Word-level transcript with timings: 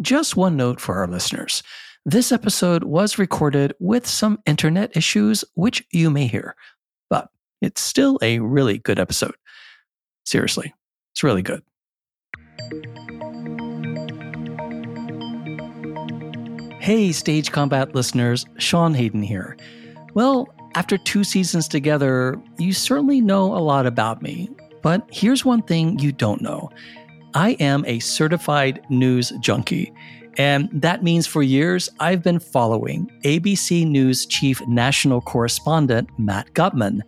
just 0.00 0.36
one 0.36 0.56
note 0.56 0.80
for 0.80 0.96
our 0.96 1.06
listeners. 1.06 1.62
This 2.06 2.32
episode 2.32 2.84
was 2.84 3.18
recorded 3.18 3.74
with 3.78 4.06
some 4.06 4.38
internet 4.46 4.96
issues, 4.96 5.44
which 5.54 5.84
you 5.92 6.10
may 6.10 6.26
hear, 6.26 6.56
but 7.10 7.28
it's 7.60 7.82
still 7.82 8.18
a 8.22 8.38
really 8.38 8.78
good 8.78 8.98
episode. 8.98 9.34
Seriously, 10.24 10.72
it's 11.12 11.22
really 11.22 11.42
good. 11.42 11.62
Hey, 16.80 17.12
Stage 17.12 17.52
Combat 17.52 17.94
listeners, 17.94 18.46
Sean 18.58 18.94
Hayden 18.94 19.22
here. 19.22 19.56
Well, 20.14 20.48
after 20.74 20.96
two 20.96 21.24
seasons 21.24 21.68
together, 21.68 22.40
you 22.58 22.72
certainly 22.72 23.20
know 23.20 23.54
a 23.54 23.60
lot 23.60 23.86
about 23.86 24.22
me, 24.22 24.48
but 24.82 25.06
here's 25.12 25.44
one 25.44 25.62
thing 25.62 25.98
you 25.98 26.12
don't 26.12 26.40
know 26.40 26.70
I 27.34 27.50
am 27.60 27.84
a 27.86 27.98
certified 28.00 28.80
news 28.88 29.32
junkie. 29.40 29.92
And 30.36 30.68
that 30.72 31.02
means 31.02 31.26
for 31.26 31.42
years, 31.42 31.88
I've 32.00 32.22
been 32.22 32.38
following 32.38 33.10
ABC 33.24 33.86
News 33.86 34.26
chief 34.26 34.66
national 34.66 35.20
correspondent 35.20 36.08
Matt 36.18 36.52
Gutman. 36.54 37.02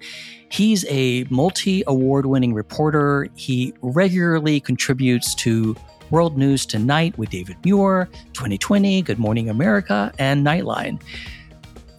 He's 0.50 0.84
a 0.88 1.24
multi 1.30 1.82
award 1.86 2.26
winning 2.26 2.52
reporter. 2.52 3.28
He 3.34 3.72
regularly 3.80 4.60
contributes 4.60 5.34
to 5.36 5.76
World 6.10 6.36
News 6.36 6.66
Tonight 6.66 7.16
with 7.16 7.30
David 7.30 7.56
Muir, 7.64 8.08
2020, 8.34 9.02
Good 9.02 9.18
Morning 9.18 9.48
America, 9.48 10.12
and 10.18 10.44
Nightline. 10.44 11.00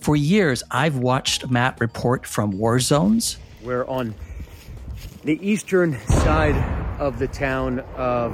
For 0.02 0.16
years, 0.16 0.62
I've 0.70 0.98
watched 0.98 1.49
Matt 1.49 1.80
report 1.80 2.27
from 2.27 2.52
war 2.52 2.80
zones. 2.80 3.38
We're 3.63 3.85
on 3.85 4.13
the 5.23 5.40
eastern 5.48 5.98
side 6.08 6.55
of 7.00 7.18
the 7.18 7.27
town 7.27 7.80
of 7.95 8.34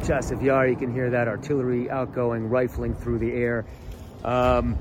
Chasiv 0.00 0.42
Yar. 0.42 0.68
You 0.68 0.76
can 0.76 0.92
hear 0.92 1.10
that 1.10 1.28
artillery 1.28 1.90
outgoing, 1.90 2.48
rifling 2.48 2.94
through 2.94 3.18
the 3.18 3.32
air. 3.32 3.66
Um, 4.24 4.78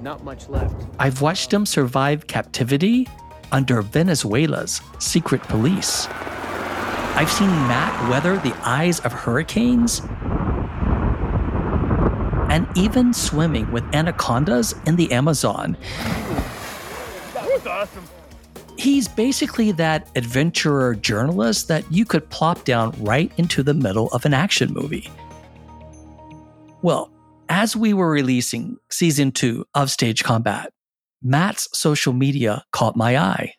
not 0.00 0.24
much 0.24 0.48
left. 0.48 0.74
I've 0.98 1.20
watched 1.20 1.52
him 1.52 1.66
survive 1.66 2.26
captivity 2.26 3.08
under 3.50 3.82
Venezuela's 3.82 4.80
secret 4.98 5.42
police. 5.42 6.08
I've 7.14 7.30
seen 7.30 7.50
Matt 7.50 8.08
weather 8.08 8.38
the 8.38 8.56
eyes 8.64 9.00
of 9.00 9.12
hurricanes 9.12 10.00
and 12.50 12.66
even 12.76 13.12
swimming 13.12 13.70
with 13.70 13.84
anacondas 13.94 14.74
in 14.86 14.96
the 14.96 15.12
Amazon. 15.12 15.76
That 17.34 17.46
was 17.46 17.66
awesome. 17.66 18.04
He's 18.82 19.06
basically 19.06 19.70
that 19.70 20.08
adventurer 20.16 20.96
journalist 20.96 21.68
that 21.68 21.84
you 21.92 22.04
could 22.04 22.28
plop 22.30 22.64
down 22.64 22.92
right 22.98 23.30
into 23.36 23.62
the 23.62 23.74
middle 23.74 24.08
of 24.08 24.24
an 24.24 24.34
action 24.34 24.72
movie. 24.72 25.08
Well, 26.82 27.08
as 27.48 27.76
we 27.76 27.92
were 27.92 28.10
releasing 28.10 28.78
season 28.90 29.30
two 29.30 29.64
of 29.72 29.92
Stage 29.92 30.24
Combat, 30.24 30.72
Matt's 31.22 31.68
social 31.72 32.12
media 32.12 32.64
caught 32.72 32.96
my 32.96 33.16
eye. 33.16 33.54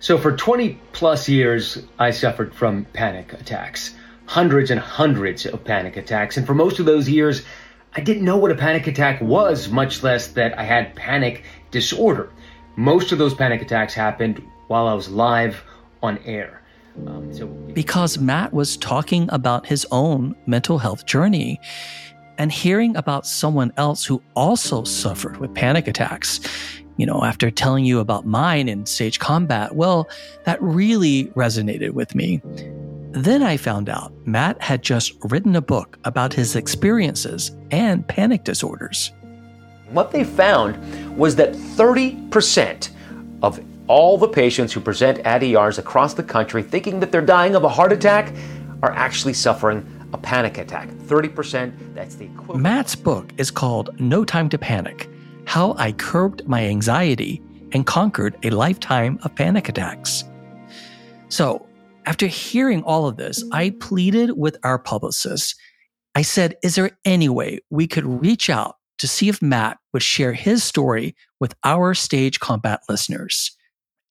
So, 0.00 0.18
for 0.18 0.36
20 0.36 0.78
plus 0.92 1.26
years, 1.26 1.78
I 1.98 2.10
suffered 2.10 2.54
from 2.54 2.84
panic 2.92 3.32
attacks 3.32 3.94
hundreds 4.26 4.70
and 4.70 4.78
hundreds 4.78 5.46
of 5.46 5.64
panic 5.64 5.96
attacks. 5.96 6.36
And 6.36 6.46
for 6.46 6.52
most 6.52 6.78
of 6.78 6.84
those 6.84 7.08
years, 7.08 7.40
I 7.94 8.02
didn't 8.02 8.26
know 8.26 8.36
what 8.36 8.50
a 8.50 8.54
panic 8.54 8.86
attack 8.86 9.22
was, 9.22 9.70
much 9.70 10.02
less 10.02 10.26
that 10.32 10.58
I 10.58 10.64
had 10.64 10.94
panic 10.94 11.44
disorder. 11.70 12.28
Most 12.78 13.10
of 13.10 13.18
those 13.18 13.34
panic 13.34 13.60
attacks 13.60 13.92
happened 13.92 14.40
while 14.68 14.86
I 14.86 14.94
was 14.94 15.08
live 15.08 15.64
on 16.00 16.16
air. 16.18 16.62
Um, 17.08 17.34
so 17.34 17.48
because 17.48 18.18
Matt 18.18 18.52
was 18.52 18.76
talking 18.76 19.28
about 19.32 19.66
his 19.66 19.84
own 19.90 20.36
mental 20.46 20.78
health 20.78 21.04
journey 21.04 21.60
and 22.38 22.52
hearing 22.52 22.96
about 22.96 23.26
someone 23.26 23.72
else 23.78 24.04
who 24.04 24.22
also 24.36 24.84
suffered 24.84 25.38
with 25.38 25.52
panic 25.54 25.88
attacks, 25.88 26.38
you 26.98 27.04
know, 27.04 27.24
after 27.24 27.50
telling 27.50 27.84
you 27.84 27.98
about 27.98 28.26
mine 28.26 28.68
in 28.68 28.86
stage 28.86 29.18
combat, 29.18 29.74
well, 29.74 30.08
that 30.44 30.62
really 30.62 31.24
resonated 31.34 31.94
with 31.94 32.14
me. 32.14 32.40
Then 33.10 33.42
I 33.42 33.56
found 33.56 33.88
out 33.88 34.12
Matt 34.24 34.62
had 34.62 34.82
just 34.82 35.14
written 35.24 35.56
a 35.56 35.60
book 35.60 35.98
about 36.04 36.32
his 36.32 36.54
experiences 36.54 37.50
and 37.72 38.06
panic 38.06 38.44
disorders. 38.44 39.10
What 39.90 40.10
they 40.10 40.24
found 40.24 41.16
was 41.16 41.36
that 41.36 41.52
30% 41.52 42.90
of 43.42 43.60
all 43.86 44.18
the 44.18 44.28
patients 44.28 44.72
who 44.72 44.80
present 44.80 45.18
at 45.20 45.42
ERs 45.42 45.78
across 45.78 46.14
the 46.14 46.22
country 46.22 46.62
thinking 46.62 47.00
that 47.00 47.10
they're 47.10 47.22
dying 47.22 47.54
of 47.54 47.64
a 47.64 47.68
heart 47.68 47.92
attack 47.92 48.34
are 48.82 48.92
actually 48.92 49.32
suffering 49.32 49.86
a 50.12 50.18
panic 50.18 50.58
attack. 50.58 50.88
30%, 50.88 51.94
that's 51.94 52.16
the 52.16 52.26
equivalent. 52.26 52.62
Matt's 52.62 52.94
book 52.94 53.32
is 53.38 53.50
called 53.50 53.98
No 53.98 54.24
Time 54.24 54.48
to 54.50 54.58
Panic 54.58 55.08
How 55.46 55.74
I 55.78 55.92
Curbed 55.92 56.46
My 56.46 56.64
Anxiety 56.64 57.42
and 57.72 57.86
Conquered 57.86 58.36
a 58.42 58.50
Lifetime 58.50 59.18
of 59.22 59.34
Panic 59.34 59.68
Attacks. 59.68 60.24
So, 61.28 61.66
after 62.06 62.26
hearing 62.26 62.82
all 62.84 63.06
of 63.06 63.18
this, 63.18 63.44
I 63.52 63.70
pleaded 63.80 64.32
with 64.36 64.56
our 64.64 64.78
publicist. 64.78 65.54
I 66.14 66.22
said, 66.22 66.56
Is 66.62 66.74
there 66.74 66.92
any 67.04 67.28
way 67.28 67.60
we 67.68 67.86
could 67.86 68.06
reach 68.06 68.48
out 68.48 68.77
to 68.98 69.08
see 69.08 69.28
if 69.28 69.42
Matt 69.42 69.78
would 69.92 70.02
share 70.02 70.32
his 70.32 70.62
story 70.62 71.14
with 71.40 71.54
our 71.64 71.94
stage 71.94 72.40
combat 72.40 72.80
listeners? 72.88 73.56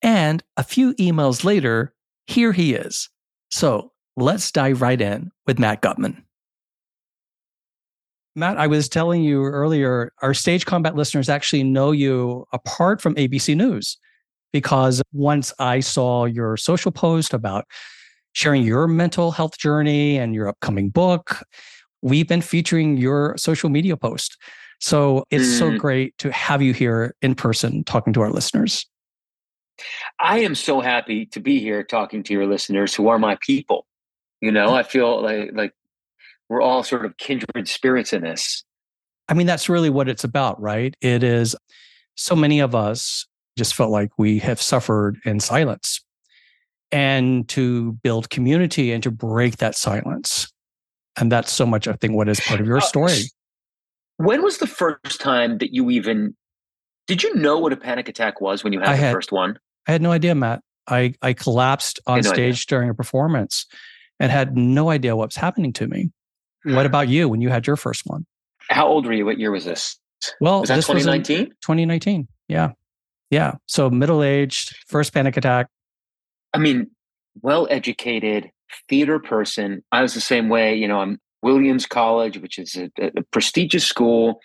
And 0.02 0.44
a 0.58 0.64
few 0.64 0.94
emails 0.96 1.44
later, 1.44 1.94
here 2.28 2.52
he 2.52 2.74
is. 2.74 3.10
So 3.50 3.92
let's 4.16 4.52
dive 4.52 4.82
right 4.82 5.00
in 5.00 5.32
with 5.46 5.60
Matt 5.60 5.82
Gutman. 5.82 6.24
Matt, 8.36 8.58
I 8.58 8.68
was 8.68 8.88
telling 8.88 9.24
you 9.24 9.44
earlier, 9.46 10.12
our 10.22 10.34
stage 10.34 10.66
combat 10.66 10.96
listeners 10.96 11.28
actually 11.28 11.64
know 11.64 11.92
you 11.92 12.46
apart 12.54 13.02
from 13.02 13.16
ABC 13.16 13.56
News 13.56 13.98
because 14.54 15.02
once 15.12 15.52
I 15.58 15.80
saw 15.80 16.26
your 16.26 16.56
social 16.56 16.92
post 16.92 17.34
about 17.34 17.66
sharing 18.34 18.62
your 18.62 18.88
mental 18.88 19.32
health 19.32 19.58
journey 19.58 20.18
and 20.18 20.36
your 20.36 20.48
upcoming 20.48 20.90
book, 20.90 21.44
we've 22.04 22.28
been 22.28 22.42
featuring 22.42 22.98
your 22.98 23.36
social 23.38 23.70
media 23.70 23.98
post. 23.98 24.38
So 24.80 25.24
it's 25.32 25.48
mm. 25.48 25.60
so 25.60 25.78
great 25.78 26.18
to 26.20 26.32
have 26.32 26.62
you 26.62 26.74
here 26.74 27.16
in 27.22 27.36
person 27.36 27.84
talking 27.84 28.14
to 28.14 28.22
our 28.22 28.30
listeners. 28.30 28.86
I 30.20 30.40
am 30.40 30.56
so 30.56 30.82
happy 30.82 31.26
to 31.28 31.40
be 31.40 31.60
here 31.60 31.84
talking 31.84 32.24
to 32.24 32.34
your 32.34 32.48
listeners 32.48 32.94
who 32.94 33.08
are 33.08 33.20
my 33.20 33.38
people. 33.42 33.86
You 34.42 34.52
know, 34.52 34.74
I 34.74 34.84
feel 34.84 35.22
like 35.22 35.52
like 35.54 35.74
we're 36.50 36.62
all 36.62 36.84
sort 36.84 37.06
of 37.06 37.18
kindred 37.18 37.68
spirits 37.68 38.14
in 38.14 38.22
this. 38.22 38.64
I 39.30 39.34
mean, 39.34 39.48
that's 39.48 39.68
really 39.68 39.90
what 39.90 40.08
it's 40.08 40.24
about, 40.24 40.60
right? 40.62 40.96
It 41.02 41.24
is 41.24 41.56
so 42.16 42.36
many 42.36 42.60
of 42.60 42.74
us 42.74 43.28
just 43.58 43.76
felt 43.76 43.92
like 43.92 44.12
we 44.18 44.40
have 44.40 44.62
suffered 44.62 45.20
in 45.26 45.40
silence 45.40 46.04
and 46.92 47.48
to 47.50 47.94
build 48.04 48.30
community 48.30 48.94
and 48.94 49.04
to 49.04 49.12
break 49.12 49.58
that 49.58 49.76
silence. 49.76 50.52
And 51.20 51.32
that's 51.32 51.52
so 51.52 51.66
much, 51.66 51.88
I 51.88 51.94
think, 51.94 52.14
what 52.14 52.30
is 52.30 52.40
part 52.40 52.62
of 52.62 52.68
your 52.68 52.78
uh, 52.78 52.82
story. 52.82 53.24
When 54.18 54.44
was 54.44 54.58
the 54.58 54.68
first 54.68 55.22
time 55.22 55.60
that 55.60 55.74
you 55.74 55.90
even 55.90 56.36
did 57.08 57.24
you 57.24 57.34
know 57.36 57.58
what 57.58 57.74
a 57.74 57.78
panic 57.78 58.10
attack 58.10 58.42
was 58.42 58.64
when 58.64 58.74
you 58.74 58.80
had 58.80 58.90
I 58.90 58.98
the 58.98 59.12
first 59.12 59.32
one? 59.32 59.58
I 59.88 59.94
had 59.94 60.02
no 60.02 60.12
idea, 60.12 60.36
Matt. 60.36 60.62
I, 60.88 61.14
I 61.22 61.34
collapsed 61.34 62.00
on 62.06 62.18
no 62.18 62.22
stage 62.22 62.66
idea. 62.66 62.66
during 62.68 62.90
a 62.90 62.94
performance 62.94 63.66
and 64.20 64.32
had 64.32 64.56
no 64.56 64.90
idea 64.90 65.16
what 65.16 65.30
was 65.30 65.36
happening 65.36 65.74
to 65.74 65.88
me. 65.88 66.12
What 66.64 66.86
about 66.86 67.08
you 67.08 67.30
when 67.30 67.42
you 67.42 67.50
had 67.50 67.66
your 67.66 67.78
first 67.78 68.04
one? 68.06 68.26
How 68.70 68.88
old 68.88 69.06
were 69.06 69.14
you? 69.14 69.26
What 69.26 69.40
year 69.40 69.52
was 69.52 69.66
this? 69.66 69.98
Well, 70.42 70.62
was 70.62 70.70
that 70.70 70.76
2019? 70.76 71.48
2019. 71.48 72.28
Yeah. 72.50 72.72
Yeah. 73.30 73.54
So 73.68 73.90
middle 73.90 74.24
aged, 74.24 74.76
first 74.88 75.14
panic 75.14 75.38
attack. 75.38 75.68
I 76.54 76.58
mean, 76.58 76.90
well 77.42 77.68
educated 77.70 78.50
theater 78.90 79.20
person. 79.20 79.84
I 79.92 80.02
was 80.02 80.14
the 80.14 80.22
same 80.22 80.50
way. 80.50 80.76
You 80.76 80.88
know, 80.88 81.00
I'm 81.00 81.20
Williams 81.42 81.86
College, 81.86 82.38
which 82.40 82.58
is 82.58 82.76
a, 82.76 82.90
a 83.00 83.24
prestigious 83.32 83.86
school. 83.86 84.40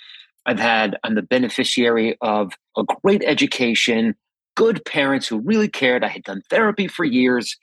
I've 0.46 0.58
had, 0.58 0.96
I'm 1.04 1.14
the 1.14 1.22
beneficiary 1.22 2.16
of 2.20 2.52
a 2.76 2.84
great 3.02 3.22
education, 3.24 4.14
good 4.56 4.84
parents 4.84 5.28
who 5.28 5.38
really 5.38 5.68
cared. 5.68 6.04
I 6.04 6.08
had 6.08 6.24
done 6.24 6.42
therapy 6.50 6.88
for 6.88 7.04
years. 7.04 7.56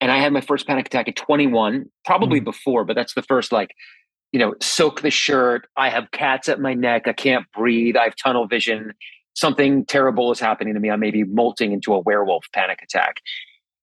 And 0.00 0.10
I 0.10 0.18
had 0.18 0.32
my 0.32 0.40
first 0.40 0.66
panic 0.66 0.86
attack 0.86 1.08
at 1.08 1.16
21, 1.16 1.86
probably 2.04 2.40
mm. 2.40 2.44
before, 2.44 2.84
but 2.84 2.94
that's 2.94 3.14
the 3.14 3.22
first 3.22 3.52
like, 3.52 3.70
you 4.32 4.40
know, 4.40 4.54
soak 4.60 5.02
the 5.02 5.10
shirt. 5.10 5.68
I 5.76 5.90
have 5.90 6.10
cats 6.10 6.48
at 6.48 6.60
my 6.60 6.74
neck. 6.74 7.06
I 7.06 7.12
can't 7.12 7.46
breathe. 7.56 7.96
I 7.96 8.04
have 8.04 8.16
tunnel 8.16 8.46
vision 8.46 8.94
something 9.34 9.84
terrible 9.86 10.32
is 10.32 10.40
happening 10.40 10.74
to 10.74 10.80
me. 10.80 10.90
I 10.90 10.96
may 10.96 11.10
be 11.10 11.24
molting 11.24 11.72
into 11.72 11.94
a 11.94 12.00
werewolf 12.00 12.46
panic 12.52 12.80
attack. 12.82 13.16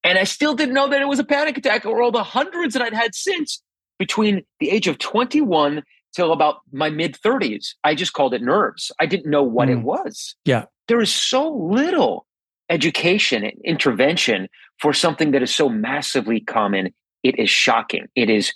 And 0.03 0.17
I 0.17 0.23
still 0.23 0.55
didn't 0.55 0.73
know 0.73 0.87
that 0.89 1.01
it 1.01 1.07
was 1.07 1.19
a 1.19 1.23
panic 1.23 1.57
attack 1.57 1.85
or 1.85 2.01
all 2.01 2.11
the 2.11 2.23
hundreds 2.23 2.73
that 2.73 2.81
I'd 2.81 2.93
had 2.93 3.13
since 3.13 3.61
between 3.99 4.43
the 4.59 4.71
age 4.71 4.87
of 4.87 4.97
21 4.97 5.83
till 6.15 6.31
about 6.31 6.61
my 6.71 6.89
mid 6.89 7.15
30s. 7.15 7.75
I 7.83 7.93
just 7.93 8.13
called 8.13 8.33
it 8.33 8.41
nerves. 8.41 8.91
I 8.99 9.05
didn't 9.05 9.29
know 9.29 9.43
what 9.43 9.67
mm. 9.67 9.73
it 9.73 9.83
was. 9.83 10.35
Yeah. 10.45 10.65
There 10.87 11.01
is 11.01 11.13
so 11.13 11.53
little 11.53 12.25
education 12.69 13.43
and 13.43 13.53
intervention 13.63 14.47
for 14.79 14.93
something 14.93 15.31
that 15.31 15.43
is 15.43 15.53
so 15.53 15.69
massively 15.69 16.39
common. 16.39 16.93
It 17.23 17.37
is 17.37 17.49
shocking. 17.49 18.07
It 18.15 18.29
is 18.29 18.53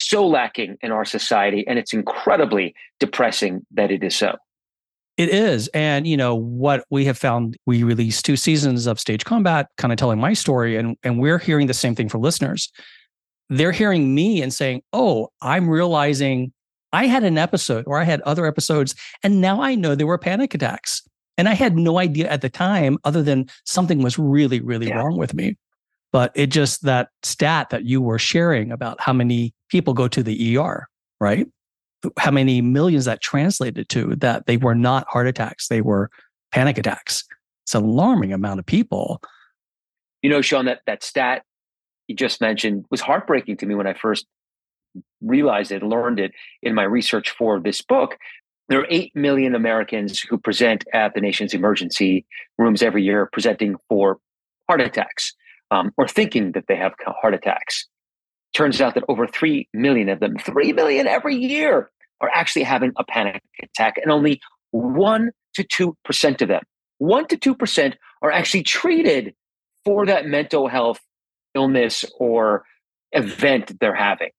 so 0.00 0.26
lacking 0.26 0.76
in 0.82 0.90
our 0.90 1.04
society. 1.04 1.64
And 1.66 1.78
it's 1.78 1.92
incredibly 1.92 2.74
depressing 2.98 3.64
that 3.72 3.90
it 3.90 4.02
is 4.02 4.16
so. 4.16 4.36
It 5.16 5.28
is. 5.28 5.68
And, 5.68 6.08
you 6.08 6.16
know, 6.16 6.34
what 6.34 6.84
we 6.90 7.04
have 7.04 7.16
found, 7.16 7.56
we 7.66 7.84
released 7.84 8.24
two 8.24 8.36
seasons 8.36 8.88
of 8.88 8.98
Stage 8.98 9.24
Combat, 9.24 9.68
kind 9.78 9.92
of 9.92 9.98
telling 9.98 10.18
my 10.18 10.32
story, 10.32 10.76
and, 10.76 10.96
and 11.04 11.20
we're 11.20 11.38
hearing 11.38 11.68
the 11.68 11.74
same 11.74 11.94
thing 11.94 12.08
from 12.08 12.20
listeners. 12.20 12.72
They're 13.50 13.72
hearing 13.72 14.14
me 14.14 14.42
and 14.42 14.52
saying, 14.52 14.82
oh, 14.92 15.28
I'm 15.40 15.68
realizing 15.68 16.52
I 16.92 17.06
had 17.06 17.24
an 17.24 17.38
episode 17.38 17.84
or 17.86 17.98
I 17.98 18.04
had 18.04 18.20
other 18.22 18.46
episodes, 18.46 18.94
and 19.22 19.40
now 19.40 19.60
I 19.60 19.74
know 19.74 19.94
there 19.94 20.06
were 20.06 20.18
panic 20.18 20.54
attacks. 20.54 21.02
And 21.36 21.48
I 21.48 21.54
had 21.54 21.76
no 21.76 21.98
idea 21.98 22.28
at 22.28 22.42
the 22.42 22.48
time, 22.48 22.96
other 23.02 23.22
than 23.22 23.46
something 23.64 24.02
was 24.02 24.18
really, 24.18 24.60
really 24.60 24.88
yeah. 24.88 24.98
wrong 24.98 25.18
with 25.18 25.34
me. 25.34 25.56
But 26.12 26.30
it 26.36 26.46
just 26.46 26.82
that 26.82 27.08
stat 27.24 27.70
that 27.70 27.84
you 27.84 28.00
were 28.00 28.20
sharing 28.20 28.70
about 28.70 29.00
how 29.00 29.12
many 29.12 29.52
people 29.68 29.94
go 29.94 30.06
to 30.06 30.22
the 30.22 30.56
ER, 30.56 30.86
right? 31.20 31.48
How 32.18 32.30
many 32.30 32.62
millions 32.62 33.06
that 33.06 33.20
translated 33.20 33.88
to 33.88 34.14
that 34.16 34.46
they 34.46 34.56
were 34.56 34.76
not 34.76 35.08
heart 35.08 35.26
attacks, 35.26 35.66
they 35.66 35.80
were 35.80 36.10
panic 36.52 36.78
attacks. 36.78 37.24
It's 37.64 37.74
an 37.74 37.82
alarming 37.82 38.32
amount 38.32 38.60
of 38.60 38.66
people. 38.66 39.20
You 40.22 40.30
know, 40.30 40.40
Sean, 40.40 40.66
that, 40.66 40.82
that 40.86 41.02
stat 41.02 41.42
you 42.08 42.14
just 42.14 42.40
mentioned 42.40 42.84
was 42.90 43.00
heartbreaking 43.00 43.56
to 43.58 43.66
me 43.66 43.74
when 43.74 43.86
I 43.86 43.94
first 43.94 44.26
realized 45.20 45.72
it, 45.72 45.82
learned 45.82 46.20
it 46.20 46.32
in 46.62 46.74
my 46.74 46.84
research 46.84 47.30
for 47.30 47.60
this 47.60 47.82
book. 47.82 48.16
There 48.68 48.80
are 48.80 48.86
8 48.88 49.14
million 49.14 49.54
Americans 49.54 50.20
who 50.20 50.38
present 50.38 50.84
at 50.92 51.14
the 51.14 51.20
nation's 51.20 51.54
emergency 51.54 52.24
rooms 52.58 52.82
every 52.82 53.02
year 53.02 53.28
presenting 53.32 53.76
for 53.88 54.18
heart 54.68 54.80
attacks 54.80 55.34
um, 55.70 55.92
or 55.96 56.08
thinking 56.08 56.52
that 56.52 56.64
they 56.68 56.76
have 56.76 56.94
heart 57.06 57.34
attacks. 57.34 57.86
Turns 58.54 58.80
out 58.80 58.94
that 58.94 59.04
over 59.08 59.26
3 59.26 59.68
million 59.74 60.08
of 60.08 60.20
them, 60.20 60.36
3 60.38 60.72
million 60.72 61.06
every 61.06 61.36
year, 61.36 61.90
are 62.20 62.30
actually 62.32 62.62
having 62.62 62.92
a 62.96 63.04
panic 63.04 63.42
attack, 63.62 63.96
and 64.00 64.10
only 64.10 64.40
1 64.70 65.30
to 65.54 65.64
2% 65.64 66.42
of 66.42 66.48
them, 66.48 66.62
1 66.98 67.26
to 67.26 67.36
2% 67.36 67.94
are 68.22 68.30
actually 68.30 68.62
treated 68.62 69.34
for 69.84 70.06
that 70.06 70.26
mental 70.26 70.68
health 70.68 71.00
illness 71.54 72.04
or 72.18 72.64
event 73.12 73.78
they're 73.80 73.94
having 73.94 74.30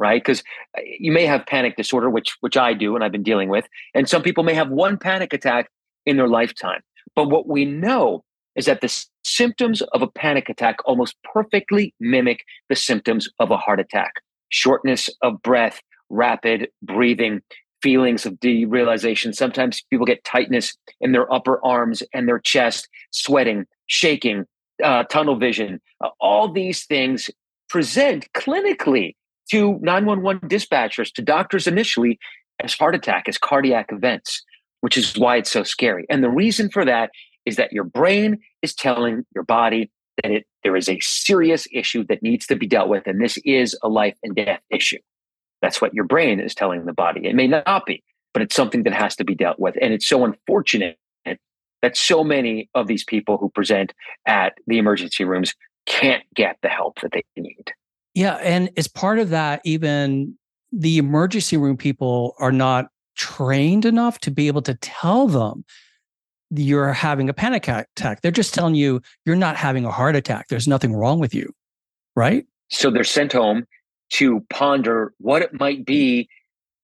right? 0.00 0.22
Because 0.22 0.44
uh, 0.76 0.82
you 0.84 1.10
may 1.10 1.26
have 1.26 1.44
panic 1.46 1.76
disorder 1.76 2.08
which 2.08 2.36
which 2.40 2.56
i 2.56 2.72
do 2.72 2.94
and 2.94 3.02
i've 3.02 3.10
been 3.10 3.24
dealing 3.24 3.48
with 3.48 3.66
and 3.94 4.08
some 4.08 4.22
people 4.22 4.44
may 4.44 4.54
have 4.54 4.70
one 4.70 4.96
panic 4.96 5.32
attack 5.32 5.68
in 6.08 6.16
their 6.16 6.28
lifetime. 6.28 6.80
But 7.14 7.28
what 7.28 7.46
we 7.46 7.64
know 7.64 8.24
is 8.56 8.64
that 8.64 8.80
the 8.80 9.06
symptoms 9.22 9.82
of 9.92 10.02
a 10.02 10.08
panic 10.08 10.48
attack 10.48 10.76
almost 10.86 11.16
perfectly 11.22 11.94
mimic 12.00 12.40
the 12.68 12.74
symptoms 12.74 13.28
of 13.38 13.50
a 13.50 13.56
heart 13.56 13.78
attack. 13.78 14.14
Shortness 14.48 15.10
of 15.22 15.40
breath, 15.42 15.80
rapid 16.08 16.68
breathing, 16.82 17.40
feelings 17.82 18.24
of 18.24 18.32
derealization. 18.34 19.34
Sometimes 19.34 19.82
people 19.90 20.06
get 20.06 20.24
tightness 20.24 20.76
in 21.00 21.12
their 21.12 21.32
upper 21.32 21.64
arms 21.64 22.02
and 22.14 22.26
their 22.26 22.40
chest, 22.40 22.88
sweating, 23.10 23.66
shaking, 23.86 24.46
uh, 24.82 25.04
tunnel 25.04 25.36
vision. 25.36 25.80
Uh, 26.02 26.08
all 26.20 26.52
these 26.52 26.84
things 26.84 27.30
present 27.68 28.28
clinically 28.34 29.14
to 29.50 29.78
911 29.80 30.48
dispatchers, 30.48 31.12
to 31.14 31.22
doctors 31.22 31.66
initially 31.66 32.18
as 32.62 32.74
heart 32.74 32.94
attack, 32.94 33.28
as 33.28 33.38
cardiac 33.38 33.90
events, 33.90 34.42
which 34.80 34.96
is 34.96 35.16
why 35.16 35.36
it's 35.36 35.50
so 35.50 35.62
scary. 35.62 36.06
And 36.10 36.22
the 36.22 36.30
reason 36.30 36.70
for 36.70 36.84
that 36.84 37.10
is 37.46 37.56
that 37.56 37.72
your 37.72 37.84
brain 37.84 38.38
is 38.62 38.74
telling 38.74 39.24
your 39.34 39.44
body 39.44 39.90
that 40.22 40.32
it, 40.32 40.46
there 40.64 40.76
is 40.76 40.88
a 40.88 40.98
serious 41.00 41.66
issue 41.72 42.04
that 42.08 42.22
needs 42.22 42.46
to 42.46 42.56
be 42.56 42.66
dealt 42.66 42.88
with, 42.88 43.06
and 43.06 43.22
this 43.22 43.38
is 43.44 43.76
a 43.82 43.88
life 43.88 44.16
and 44.22 44.34
death 44.34 44.60
issue. 44.70 44.98
That's 45.62 45.80
what 45.80 45.94
your 45.94 46.04
brain 46.04 46.40
is 46.40 46.54
telling 46.54 46.84
the 46.84 46.92
body. 46.92 47.26
It 47.26 47.34
may 47.34 47.46
not 47.46 47.86
be, 47.86 48.02
but 48.32 48.42
it's 48.42 48.54
something 48.54 48.82
that 48.84 48.92
has 48.92 49.16
to 49.16 49.24
be 49.24 49.34
dealt 49.34 49.58
with. 49.58 49.76
And 49.80 49.92
it's 49.92 50.08
so 50.08 50.24
unfortunate 50.24 50.98
that 51.82 51.96
so 51.96 52.24
many 52.24 52.68
of 52.74 52.86
these 52.86 53.04
people 53.04 53.36
who 53.36 53.48
present 53.50 53.92
at 54.26 54.54
the 54.66 54.78
emergency 54.78 55.24
rooms 55.24 55.54
can't 55.86 56.24
get 56.34 56.58
the 56.62 56.68
help 56.68 57.00
that 57.00 57.12
they 57.12 57.22
need. 57.36 57.72
Yeah. 58.14 58.34
And 58.34 58.70
as 58.76 58.88
part 58.88 59.18
of 59.18 59.30
that, 59.30 59.60
even 59.64 60.36
the 60.72 60.98
emergency 60.98 61.56
room 61.56 61.76
people 61.76 62.34
are 62.38 62.52
not 62.52 62.88
trained 63.16 63.84
enough 63.84 64.18
to 64.20 64.30
be 64.30 64.46
able 64.46 64.62
to 64.62 64.74
tell 64.74 65.26
them 65.28 65.64
you're 66.50 66.92
having 66.92 67.28
a 67.28 67.34
panic 67.34 67.68
attack. 67.68 68.22
They're 68.22 68.30
just 68.30 68.54
telling 68.54 68.74
you 68.74 69.02
you're 69.24 69.36
not 69.36 69.56
having 69.56 69.84
a 69.84 69.90
heart 69.90 70.16
attack. 70.16 70.48
There's 70.48 70.68
nothing 70.68 70.94
wrong 70.94 71.18
with 71.18 71.34
you. 71.34 71.52
Right. 72.16 72.46
So 72.70 72.90
they're 72.90 73.04
sent 73.04 73.32
home 73.32 73.64
to 74.10 74.44
ponder 74.50 75.12
what 75.18 75.42
it 75.42 75.58
might 75.58 75.84
be 75.84 76.28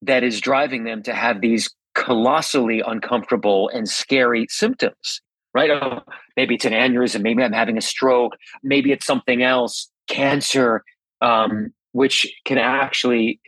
that 0.02 0.23
is 0.23 0.41
driving 0.41 0.85
them 0.85 1.02
to 1.05 1.14
have 1.14 1.41
these 1.41 1.70
colossally 2.04 2.82
uncomfortable 2.86 3.70
and 3.70 3.88
scary 3.88 4.46
symptoms, 4.50 5.22
right? 5.54 5.70
Oh, 5.70 6.00
maybe 6.36 6.56
it's 6.56 6.64
an 6.64 6.72
aneurysm. 6.72 7.22
Maybe 7.22 7.42
I'm 7.42 7.52
having 7.52 7.78
a 7.78 7.82
stroke. 7.82 8.32
Maybe 8.62 8.92
it's 8.92 9.06
something 9.06 9.42
else, 9.42 9.90
cancer, 10.08 10.82
um, 11.20 11.72
which 11.92 12.26
can 12.44 12.58
actually 12.58 13.40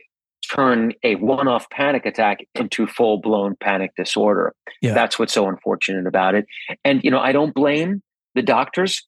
turn 0.49 0.93
a 1.03 1.15
one-off 1.15 1.69
panic 1.69 2.05
attack 2.05 2.39
into 2.55 2.87
full-blown 2.87 3.55
panic 3.59 3.91
disorder. 3.97 4.53
Yeah. 4.81 4.93
That's 4.93 5.19
what's 5.19 5.33
so 5.33 5.47
unfortunate 5.47 6.07
about 6.07 6.35
it. 6.35 6.45
And 6.83 7.03
you 7.03 7.11
know, 7.11 7.19
I 7.19 7.33
don't 7.33 7.53
blame 7.53 8.01
the 8.33 8.41
doctors. 8.41 9.05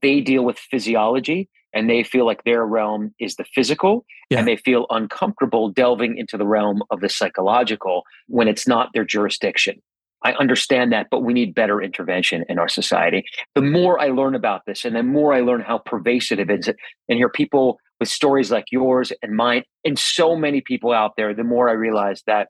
They 0.00 0.20
deal 0.20 0.44
with 0.44 0.58
physiology 0.58 1.48
and 1.72 1.88
they 1.88 2.02
feel 2.02 2.26
like 2.26 2.44
their 2.44 2.64
realm 2.64 3.14
is 3.20 3.36
the 3.36 3.44
physical 3.54 4.04
yeah. 4.28 4.38
and 4.38 4.48
they 4.48 4.56
feel 4.56 4.86
uncomfortable 4.90 5.68
delving 5.68 6.16
into 6.16 6.36
the 6.36 6.46
realm 6.46 6.82
of 6.90 7.00
the 7.00 7.08
psychological 7.08 8.02
when 8.26 8.48
it's 8.48 8.66
not 8.66 8.90
their 8.94 9.04
jurisdiction. 9.04 9.80
I 10.22 10.32
understand 10.34 10.92
that, 10.92 11.06
but 11.10 11.22
we 11.22 11.32
need 11.32 11.54
better 11.54 11.80
intervention 11.80 12.44
in 12.48 12.58
our 12.58 12.68
society. 12.68 13.24
The 13.54 13.62
more 13.62 14.00
I 14.00 14.08
learn 14.08 14.34
about 14.34 14.62
this 14.66 14.84
and 14.84 14.94
the 14.94 15.02
more 15.02 15.32
I 15.32 15.40
learn 15.40 15.62
how 15.62 15.78
pervasive 15.78 16.38
it 16.38 16.50
is, 16.50 16.68
and 16.68 16.76
hear 17.08 17.30
people 17.30 17.78
with 17.98 18.08
stories 18.08 18.50
like 18.50 18.66
yours 18.70 19.12
and 19.22 19.34
mine, 19.34 19.64
and 19.84 19.98
so 19.98 20.36
many 20.36 20.60
people 20.60 20.92
out 20.92 21.12
there, 21.16 21.34
the 21.34 21.44
more 21.44 21.70
I 21.70 21.72
realize 21.72 22.22
that 22.26 22.48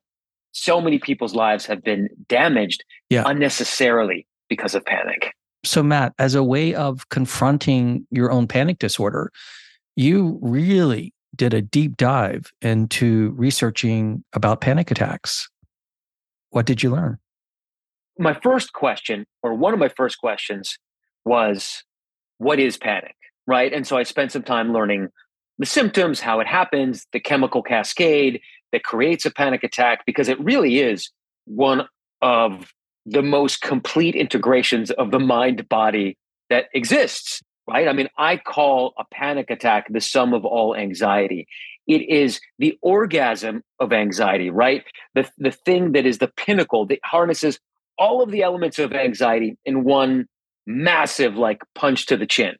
so 0.52 0.80
many 0.80 0.98
people's 0.98 1.34
lives 1.34 1.66
have 1.66 1.82
been 1.82 2.08
damaged 2.28 2.82
yeah. 3.08 3.22
unnecessarily 3.24 4.26
because 4.48 4.74
of 4.74 4.84
panic. 4.84 5.32
So, 5.64 5.82
Matt, 5.82 6.14
as 6.18 6.34
a 6.34 6.42
way 6.42 6.74
of 6.74 7.08
confronting 7.10 8.06
your 8.10 8.30
own 8.30 8.46
panic 8.46 8.78
disorder, 8.78 9.30
you 9.96 10.38
really 10.40 11.12
did 11.36 11.52
a 11.54 11.62
deep 11.62 11.96
dive 11.96 12.50
into 12.62 13.30
researching 13.36 14.24
about 14.32 14.60
panic 14.60 14.90
attacks. 14.90 15.48
What 16.50 16.66
did 16.66 16.82
you 16.82 16.90
learn? 16.90 17.18
My 18.18 18.34
first 18.34 18.72
question, 18.72 19.26
or 19.42 19.54
one 19.54 19.72
of 19.72 19.78
my 19.78 19.88
first 19.88 20.18
questions, 20.18 20.78
was 21.24 21.84
what 22.38 22.58
is 22.58 22.76
panic? 22.76 23.14
Right. 23.46 23.72
And 23.72 23.86
so 23.86 23.96
I 23.96 24.02
spent 24.02 24.32
some 24.32 24.42
time 24.42 24.72
learning 24.72 25.08
the 25.58 25.66
symptoms, 25.66 26.20
how 26.20 26.40
it 26.40 26.46
happens, 26.46 27.06
the 27.12 27.20
chemical 27.20 27.62
cascade 27.62 28.40
that 28.72 28.82
creates 28.82 29.26
a 29.26 29.30
panic 29.30 29.62
attack, 29.62 30.04
because 30.06 30.28
it 30.28 30.40
really 30.40 30.78
is 30.78 31.10
one 31.44 31.86
of 32.22 32.72
the 33.10 33.22
most 33.22 33.60
complete 33.60 34.14
integrations 34.14 34.90
of 34.92 35.10
the 35.10 35.18
mind 35.18 35.68
body 35.68 36.16
that 36.48 36.66
exists, 36.74 37.42
right? 37.68 37.88
I 37.88 37.92
mean, 37.92 38.08
I 38.18 38.36
call 38.36 38.94
a 38.98 39.04
panic 39.12 39.50
attack 39.50 39.86
the 39.90 40.00
sum 40.00 40.32
of 40.32 40.44
all 40.44 40.76
anxiety. 40.76 41.46
It 41.86 42.08
is 42.08 42.40
the 42.58 42.78
orgasm 42.82 43.62
of 43.80 43.92
anxiety, 43.92 44.50
right? 44.50 44.84
The, 45.14 45.28
the 45.38 45.50
thing 45.50 45.92
that 45.92 46.06
is 46.06 46.18
the 46.18 46.28
pinnacle 46.36 46.86
that 46.86 47.00
harnesses 47.04 47.58
all 47.98 48.22
of 48.22 48.30
the 48.30 48.42
elements 48.42 48.78
of 48.78 48.92
anxiety 48.92 49.56
in 49.64 49.84
one 49.84 50.26
massive, 50.66 51.34
like, 51.36 51.62
punch 51.74 52.06
to 52.06 52.16
the 52.16 52.26
chin. 52.26 52.54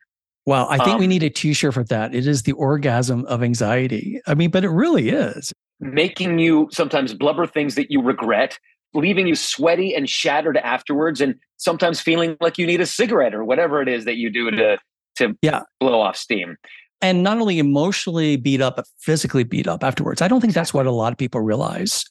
Wow, 0.46 0.66
I 0.68 0.78
think 0.78 0.94
um, 0.94 0.98
we 0.98 1.06
need 1.06 1.22
a 1.22 1.30
t 1.30 1.52
shirt 1.52 1.74
for 1.74 1.84
that. 1.84 2.14
It 2.14 2.26
is 2.26 2.42
the 2.42 2.52
orgasm 2.52 3.24
of 3.26 3.42
anxiety. 3.42 4.20
I 4.26 4.34
mean, 4.34 4.50
but 4.50 4.64
it 4.64 4.70
really 4.70 5.10
is. 5.10 5.52
Making 5.78 6.38
you 6.38 6.68
sometimes 6.72 7.14
blubber 7.14 7.46
things 7.46 7.74
that 7.76 7.90
you 7.90 8.02
regret, 8.02 8.58
leaving 8.94 9.26
you 9.26 9.34
sweaty 9.34 9.94
and 9.94 10.08
shattered 10.08 10.56
afterwards 10.56 11.20
and 11.20 11.36
sometimes 11.56 12.00
feeling 12.00 12.36
like 12.40 12.58
you 12.58 12.66
need 12.66 12.80
a 12.80 12.86
cigarette 12.86 13.34
or 13.34 13.44
whatever 13.44 13.80
it 13.82 13.88
is 13.88 14.04
that 14.04 14.16
you 14.16 14.30
do 14.30 14.50
to 14.50 14.78
to 15.16 15.36
yeah. 15.42 15.62
blow 15.78 16.00
off 16.00 16.16
steam. 16.16 16.56
And 17.02 17.22
not 17.22 17.38
only 17.38 17.58
emotionally 17.58 18.36
beat 18.36 18.60
up 18.60 18.76
but 18.76 18.86
physically 18.98 19.44
beat 19.44 19.66
up 19.66 19.84
afterwards. 19.84 20.22
I 20.22 20.28
don't 20.28 20.40
think 20.40 20.54
that's 20.54 20.74
what 20.74 20.86
a 20.86 20.90
lot 20.90 21.12
of 21.12 21.18
people 21.18 21.40
realize. 21.40 22.04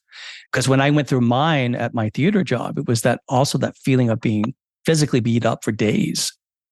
Because 0.51 0.67
when 0.67 0.81
i 0.81 0.89
went 0.89 1.07
through 1.07 1.21
mine 1.21 1.75
at 1.75 1.93
my 1.93 2.09
theater 2.09 2.43
job 2.43 2.77
it 2.77 2.87
was 2.87 3.01
that 3.01 3.21
also 3.27 3.57
that 3.59 3.77
feeling 3.77 4.09
of 4.09 4.19
being 4.19 4.53
physically 4.85 5.19
beat 5.19 5.45
up 5.45 5.63
for 5.63 5.71
days 5.71 6.31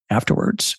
afterwards. 0.10 0.76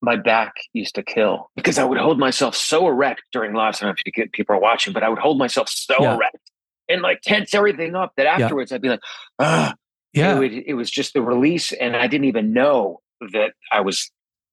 My 0.00 0.16
back 0.16 0.54
used 0.72 0.96
to 0.96 1.02
kill 1.02 1.50
because 1.54 1.78
i 1.78 1.84
would 1.84 1.98
hold 1.98 2.18
myself 2.18 2.56
so 2.56 2.88
erect 2.88 3.22
during 3.32 3.54
live 3.54 3.76
i 3.76 3.86
don't 3.86 3.96
know 4.06 4.12
if 4.16 4.32
people 4.32 4.56
are 4.56 4.60
watching 4.60 4.92
but 4.92 5.04
i 5.04 5.08
would 5.08 5.20
hold 5.20 5.38
myself 5.38 5.68
so 5.68 5.94
yeah. 6.00 6.16
erect 6.16 6.41
and 6.92 7.02
like 7.02 7.20
tense 7.22 7.54
everything 7.54 7.94
up 7.94 8.12
that 8.16 8.26
afterwards 8.26 8.70
yeah. 8.70 8.76
I'd 8.76 8.82
be 8.82 8.88
like, 8.88 9.00
ah, 9.38 9.74
yeah. 10.12 10.40
It, 10.40 10.64
it, 10.66 10.74
was 10.74 10.90
just 10.90 11.14
the 11.14 11.22
release, 11.22 11.72
and 11.72 11.96
I 11.96 12.06
didn't 12.06 12.26
even 12.26 12.52
know 12.52 13.00
that 13.32 13.52
I 13.70 13.80
was 13.80 14.10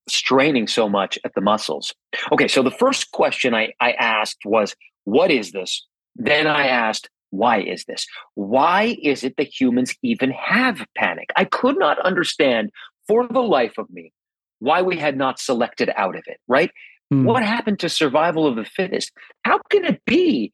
straining 0.07 0.67
so 0.67 0.87
much 0.87 1.19
at 1.25 1.33
the 1.35 1.41
muscles. 1.41 1.93
Okay, 2.31 2.47
so 2.47 2.63
the 2.63 2.71
first 2.71 3.11
question 3.11 3.53
I, 3.53 3.73
I 3.79 3.91
asked 3.93 4.39
was, 4.45 4.75
What 5.03 5.31
is 5.31 5.51
this? 5.51 5.85
Then 6.15 6.47
I 6.47 6.67
asked, 6.67 7.09
Why 7.31 7.59
is 7.61 7.83
this? 7.85 8.05
Why 8.35 8.97
is 9.03 9.23
it 9.23 9.35
that 9.37 9.47
humans 9.47 9.93
even 10.01 10.31
have 10.31 10.85
panic? 10.95 11.29
I 11.35 11.45
could 11.45 11.77
not 11.77 11.99
understand 11.99 12.69
for 13.07 13.27
the 13.27 13.41
life 13.41 13.73
of 13.77 13.89
me 13.89 14.13
why 14.59 14.81
we 14.81 14.97
had 14.97 15.17
not 15.17 15.39
selected 15.39 15.89
out 15.95 16.15
of 16.15 16.23
it, 16.27 16.39
right? 16.47 16.71
Mm. 17.13 17.23
What 17.23 17.43
happened 17.43 17.79
to 17.79 17.89
survival 17.89 18.45
of 18.45 18.55
the 18.55 18.65
fittest? 18.65 19.11
How 19.43 19.59
can 19.69 19.85
it 19.85 20.01
be 20.05 20.51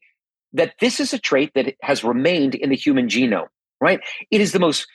that 0.56 0.74
this 0.80 1.00
is 1.00 1.12
a 1.12 1.18
trait 1.18 1.52
that 1.54 1.74
has 1.82 2.02
remained 2.04 2.54
in 2.54 2.70
the 2.70 2.76
human 2.76 3.08
genome, 3.08 3.48
right? 3.80 4.00
It 4.30 4.40
is 4.40 4.52
the 4.52 4.58
most, 4.58 4.86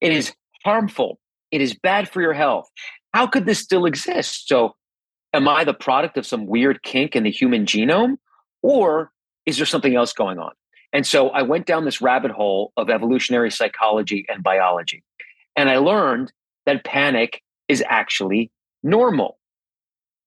it 0.00 0.12
is 0.12 0.32
harmful. 0.64 1.18
It 1.50 1.60
is 1.60 1.74
bad 1.74 2.08
for 2.08 2.20
your 2.20 2.34
health. 2.34 2.68
How 3.14 3.26
could 3.26 3.46
this 3.46 3.58
still 3.58 3.86
exist? 3.86 4.48
So, 4.48 4.74
am 5.32 5.48
I 5.48 5.64
the 5.64 5.74
product 5.74 6.16
of 6.16 6.26
some 6.26 6.46
weird 6.46 6.82
kink 6.82 7.16
in 7.16 7.22
the 7.22 7.30
human 7.30 7.64
genome? 7.64 8.16
Or 8.62 9.10
is 9.46 9.56
there 9.56 9.66
something 9.66 9.94
else 9.94 10.12
going 10.12 10.38
on? 10.38 10.52
And 10.92 11.06
so 11.06 11.30
I 11.30 11.42
went 11.42 11.66
down 11.66 11.84
this 11.84 12.00
rabbit 12.00 12.30
hole 12.30 12.72
of 12.76 12.90
evolutionary 12.90 13.50
psychology 13.50 14.24
and 14.28 14.42
biology. 14.42 15.02
And 15.56 15.68
I 15.68 15.78
learned 15.78 16.32
that 16.66 16.84
panic 16.84 17.42
is 17.68 17.82
actually 17.88 18.50
normal. 18.82 19.38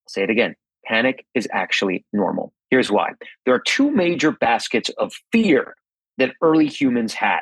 I'll 0.03 0.09
say 0.09 0.23
it 0.23 0.29
again 0.29 0.55
panic 0.85 1.25
is 1.35 1.47
actually 1.51 2.05
normal. 2.11 2.53
Here's 2.71 2.89
why 2.89 3.11
there 3.45 3.53
are 3.53 3.59
two 3.59 3.91
major 3.91 4.31
baskets 4.31 4.89
of 4.97 5.13
fear 5.31 5.75
that 6.17 6.33
early 6.41 6.67
humans 6.67 7.13
had. 7.13 7.41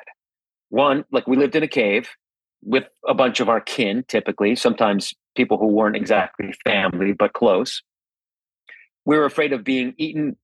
One, 0.70 1.06
like 1.12 1.28
we 1.28 1.38
lived 1.38 1.56
in 1.56 1.64
a 1.64 1.68
cave 1.68 2.10
with 2.64 2.86
a 3.08 3.14
bunch 3.14 3.40
of 3.40 3.48
our 3.48 3.62
kin, 3.62 4.04
typically, 4.08 4.56
sometimes 4.56 5.14
people 5.36 5.58
who 5.58 5.68
weren't 5.68 5.96
exactly 5.96 6.54
family, 6.66 7.14
but 7.14 7.34
close. 7.34 7.82
We 9.06 9.18
were 9.18 9.26
afraid 9.26 9.54
of 9.54 9.64
being 9.64 9.94
eaten 9.98 10.36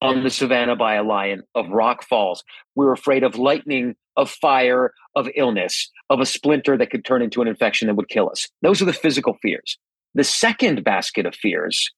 on 0.00 0.22
the 0.22 0.30
savannah 0.30 0.76
by 0.76 0.94
a 0.94 1.02
lion, 1.02 1.42
of 1.54 1.68
rock 1.70 2.04
falls. 2.04 2.44
We 2.74 2.84
were 2.84 2.92
afraid 2.92 3.22
of 3.24 3.36
lightning, 3.36 3.96
of 4.16 4.30
fire, 4.30 4.92
of 5.16 5.28
illness, 5.34 5.90
of 6.10 6.20
a 6.20 6.26
splinter 6.26 6.76
that 6.76 6.90
could 6.90 7.04
turn 7.04 7.22
into 7.22 7.40
an 7.40 7.48
infection 7.48 7.88
that 7.88 7.94
would 7.94 8.08
kill 8.08 8.28
us. 8.28 8.48
Those 8.60 8.82
are 8.82 8.86
the 8.86 8.92
physical 8.92 9.38
fears. 9.40 9.78
The 10.14 10.24
second 10.24 10.84
basket 10.84 11.24
of 11.24 11.34
fears 11.34 11.90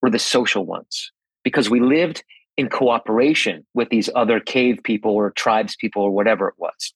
were 0.00 0.10
the 0.10 0.18
social 0.20 0.64
ones 0.64 1.10
because 1.44 1.70
we 1.70 1.80
lived 1.80 2.22
in 2.56 2.68
cooperation 2.68 3.64
with 3.74 3.88
these 3.88 4.10
other 4.14 4.40
cave 4.40 4.80
people 4.82 5.12
or 5.12 5.30
tribes 5.30 5.76
people 5.76 6.02
or 6.02 6.10
whatever 6.10 6.48
it 6.48 6.54
was. 6.58 6.92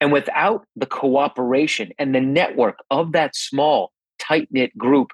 And 0.00 0.12
without 0.12 0.64
the 0.74 0.86
cooperation 0.86 1.92
and 1.98 2.14
the 2.14 2.20
network 2.20 2.78
of 2.90 3.12
that 3.12 3.36
small, 3.36 3.92
tight 4.18 4.48
knit 4.50 4.76
group, 4.76 5.12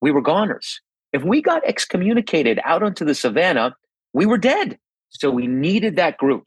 we 0.00 0.10
were 0.10 0.22
goners. 0.22 0.80
If 1.12 1.22
we 1.22 1.42
got 1.42 1.64
excommunicated 1.64 2.60
out 2.64 2.82
onto 2.82 3.04
the 3.04 3.14
savannah, 3.14 3.74
we 4.12 4.26
were 4.26 4.38
dead. 4.38 4.78
So 5.10 5.30
we 5.30 5.46
needed 5.46 5.96
that 5.96 6.18
group. 6.18 6.46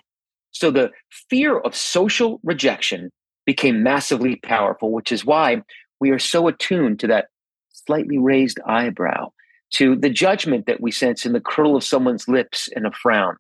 So 0.52 0.72
the 0.72 0.92
fear 1.30 1.58
of 1.58 1.76
social 1.76 2.40
rejection 2.44 3.12
became 3.46 3.84
massively 3.84 4.38
powerful, 4.38 4.92
which 4.92 5.12
is 5.12 5.26
why 5.26 5.62
we 6.00 6.12
are 6.12 6.20
so 6.20 6.48
attuned 6.48 7.00
to 7.00 7.08
that 7.08 7.28
slightly 7.72 8.18
raised 8.18 8.60
eyebrow, 8.66 9.32
to 9.72 9.96
the 9.96 10.10
judgment 10.10 10.66
that 10.66 10.82
we 10.82 10.92
sense 10.92 11.26
in 11.26 11.34
the 11.34 11.42
curl 11.42 11.76
of 11.76 11.84
someone's 11.84 12.28
lips 12.28 12.70
and 12.76 12.86
a 12.86 12.92
frown. 12.92 13.36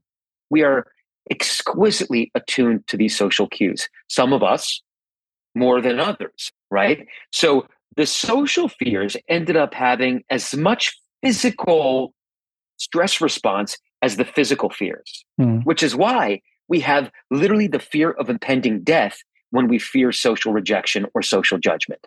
We 0.50 0.64
are 0.64 0.88
exquisitely 1.30 2.32
attuned 2.36 2.88
to 2.88 2.98
these 2.98 3.18
social 3.18 3.48
cues. 3.48 3.90
Some 4.08 4.34
of 4.34 4.44
us 4.44 4.82
more 5.56 5.82
than 5.82 6.00
others, 6.00 6.52
right? 6.70 7.08
So 7.32 7.68
the 7.96 8.06
social 8.06 8.70
fears 8.70 9.18
ended 9.28 9.58
up 9.58 9.74
having 9.74 10.24
as 10.30 10.56
much 10.56 10.96
physical 11.24 12.14
stress 12.78 13.20
response 13.20 13.78
as 14.02 14.18
the 14.18 14.26
physical 14.26 14.70
fears, 14.70 15.26
mm. 15.42 15.64
which 15.64 15.82
is 15.82 15.96
why 15.96 16.42
we 16.68 16.80
have 16.82 17.10
literally 17.32 17.68
the 17.68 17.80
fear 17.80 18.12
of 18.12 18.30
impending 18.30 18.84
death 18.84 19.18
when 19.50 19.68
we 19.68 19.80
fear 19.80 20.12
social 20.12 20.54
rejection 20.54 21.08
or 21.14 21.22
social 21.22 21.58
judgment. 21.58 22.06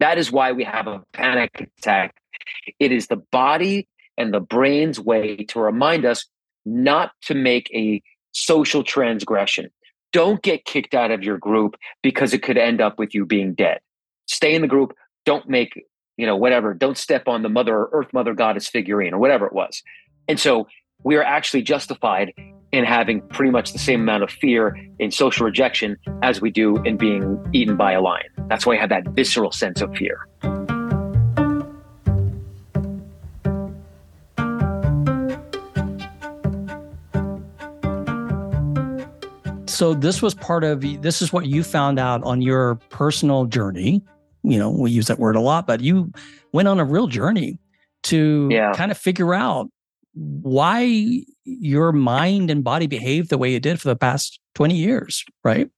That 0.00 0.18
is 0.18 0.30
why 0.30 0.52
we 0.52 0.64
have 0.64 0.86
a 0.86 1.02
panic 1.12 1.70
attack. 1.78 2.14
It 2.78 2.92
is 2.92 3.08
the 3.08 3.22
body 3.32 3.88
and 4.16 4.32
the 4.32 4.40
brain's 4.40 4.98
way 4.98 5.36
to 5.48 5.60
remind 5.60 6.04
us 6.04 6.26
not 6.64 7.12
to 7.22 7.34
make 7.34 7.70
a 7.74 8.02
social 8.32 8.82
transgression. 8.82 9.70
Don't 10.12 10.42
get 10.42 10.64
kicked 10.64 10.94
out 10.94 11.10
of 11.10 11.22
your 11.22 11.38
group 11.38 11.76
because 12.02 12.32
it 12.32 12.42
could 12.42 12.58
end 12.58 12.80
up 12.80 12.98
with 12.98 13.14
you 13.14 13.26
being 13.26 13.54
dead. 13.54 13.78
Stay 14.26 14.54
in 14.54 14.62
the 14.62 14.68
group. 14.68 14.94
Don't 15.24 15.48
make, 15.48 15.82
you 16.16 16.26
know, 16.26 16.36
whatever. 16.36 16.74
Don't 16.74 16.98
step 16.98 17.28
on 17.28 17.42
the 17.42 17.48
mother 17.48 17.76
or 17.76 17.90
earth 17.92 18.12
mother 18.12 18.34
goddess 18.34 18.68
figurine 18.68 19.14
or 19.14 19.18
whatever 19.18 19.46
it 19.46 19.52
was. 19.52 19.82
And 20.28 20.40
so 20.40 20.66
we 21.04 21.16
are 21.16 21.22
actually 21.22 21.62
justified 21.62 22.32
in 22.72 22.84
having 22.84 23.20
pretty 23.28 23.50
much 23.50 23.72
the 23.72 23.78
same 23.78 24.00
amount 24.00 24.22
of 24.22 24.30
fear 24.30 24.76
in 24.98 25.10
social 25.10 25.46
rejection 25.46 25.96
as 26.22 26.40
we 26.40 26.50
do 26.50 26.76
in 26.82 26.96
being 26.96 27.38
eaten 27.52 27.76
by 27.76 27.92
a 27.92 28.00
lion. 28.00 28.26
That's 28.48 28.66
why 28.66 28.76
I 28.76 28.80
have 28.80 28.90
that 28.90 29.08
visceral 29.10 29.52
sense 29.52 29.80
of 29.80 29.94
fear. 29.94 30.26
So 39.76 39.92
this 39.92 40.22
was 40.22 40.34
part 40.34 40.64
of 40.64 40.80
this 41.02 41.20
is 41.20 41.34
what 41.34 41.46
you 41.46 41.62
found 41.62 41.98
out 41.98 42.22
on 42.24 42.40
your 42.40 42.76
personal 42.88 43.44
journey. 43.44 44.02
You 44.42 44.58
know 44.58 44.70
we 44.70 44.90
use 44.90 45.06
that 45.08 45.18
word 45.18 45.36
a 45.36 45.40
lot 45.40 45.66
but 45.66 45.80
you 45.80 46.12
went 46.52 46.68
on 46.68 46.78
a 46.80 46.84
real 46.84 47.08
journey 47.08 47.58
to 48.04 48.48
yeah. 48.50 48.72
kind 48.72 48.90
of 48.90 48.96
figure 48.96 49.34
out 49.34 49.68
why 50.14 51.20
your 51.44 51.92
mind 51.92 52.50
and 52.50 52.64
body 52.64 52.86
behaved 52.86 53.28
the 53.28 53.36
way 53.36 53.54
it 53.54 53.62
did 53.62 53.80
for 53.80 53.88
the 53.88 53.96
past 53.96 54.40
20 54.54 54.74
years 54.74 55.24
right? 55.44 55.68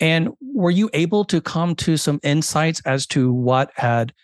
And 0.00 0.30
were 0.40 0.70
you 0.70 0.88
able 0.94 1.24
to 1.26 1.42
come 1.42 1.74
to 1.76 1.98
some 1.98 2.20
insights 2.22 2.80
as 2.86 3.06
to 3.08 3.32
what 3.32 3.70
had 3.74 4.14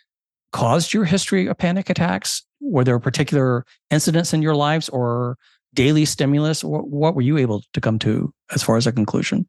caused 0.53 0.95
your 0.95 1.05
history 1.05 1.49
of 1.49 1.59
panic 1.59 1.91
attacks? 1.91 2.43
Were 2.61 2.85
there 2.85 2.99
particular 2.99 3.67
incidents 3.91 4.33
in 4.33 4.41
your 4.41 4.57
lives 4.57 4.89
or 4.89 5.37
daily 5.77 6.05
stimulus? 6.05 6.65
What, 6.65 6.89
what 6.89 7.15
were 7.15 7.23
you 7.23 7.39
able 7.39 7.63
to 7.73 7.81
come 7.81 8.01
to 8.01 8.33
as 8.53 8.63
far 8.63 8.77
as 8.77 8.87
a 8.87 8.93
conclusion? 8.93 9.47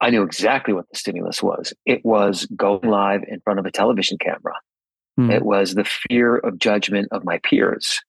I 0.00 0.08
knew 0.08 0.22
exactly 0.22 0.72
what 0.72 0.86
the 0.90 0.96
stimulus 0.96 1.42
was. 1.42 1.74
It 1.84 2.02
was 2.04 2.46
going 2.56 2.88
live 2.88 3.22
in 3.28 3.40
front 3.40 3.58
of 3.58 3.66
a 3.66 3.70
television 3.70 4.16
camera. 4.16 4.54
Hmm. 5.16 5.30
It 5.30 5.42
was 5.42 5.74
the 5.74 5.84
fear 5.84 6.38
of 6.38 6.58
judgment 6.58 7.08
of 7.12 7.24
my 7.24 7.38
peers. 7.44 8.00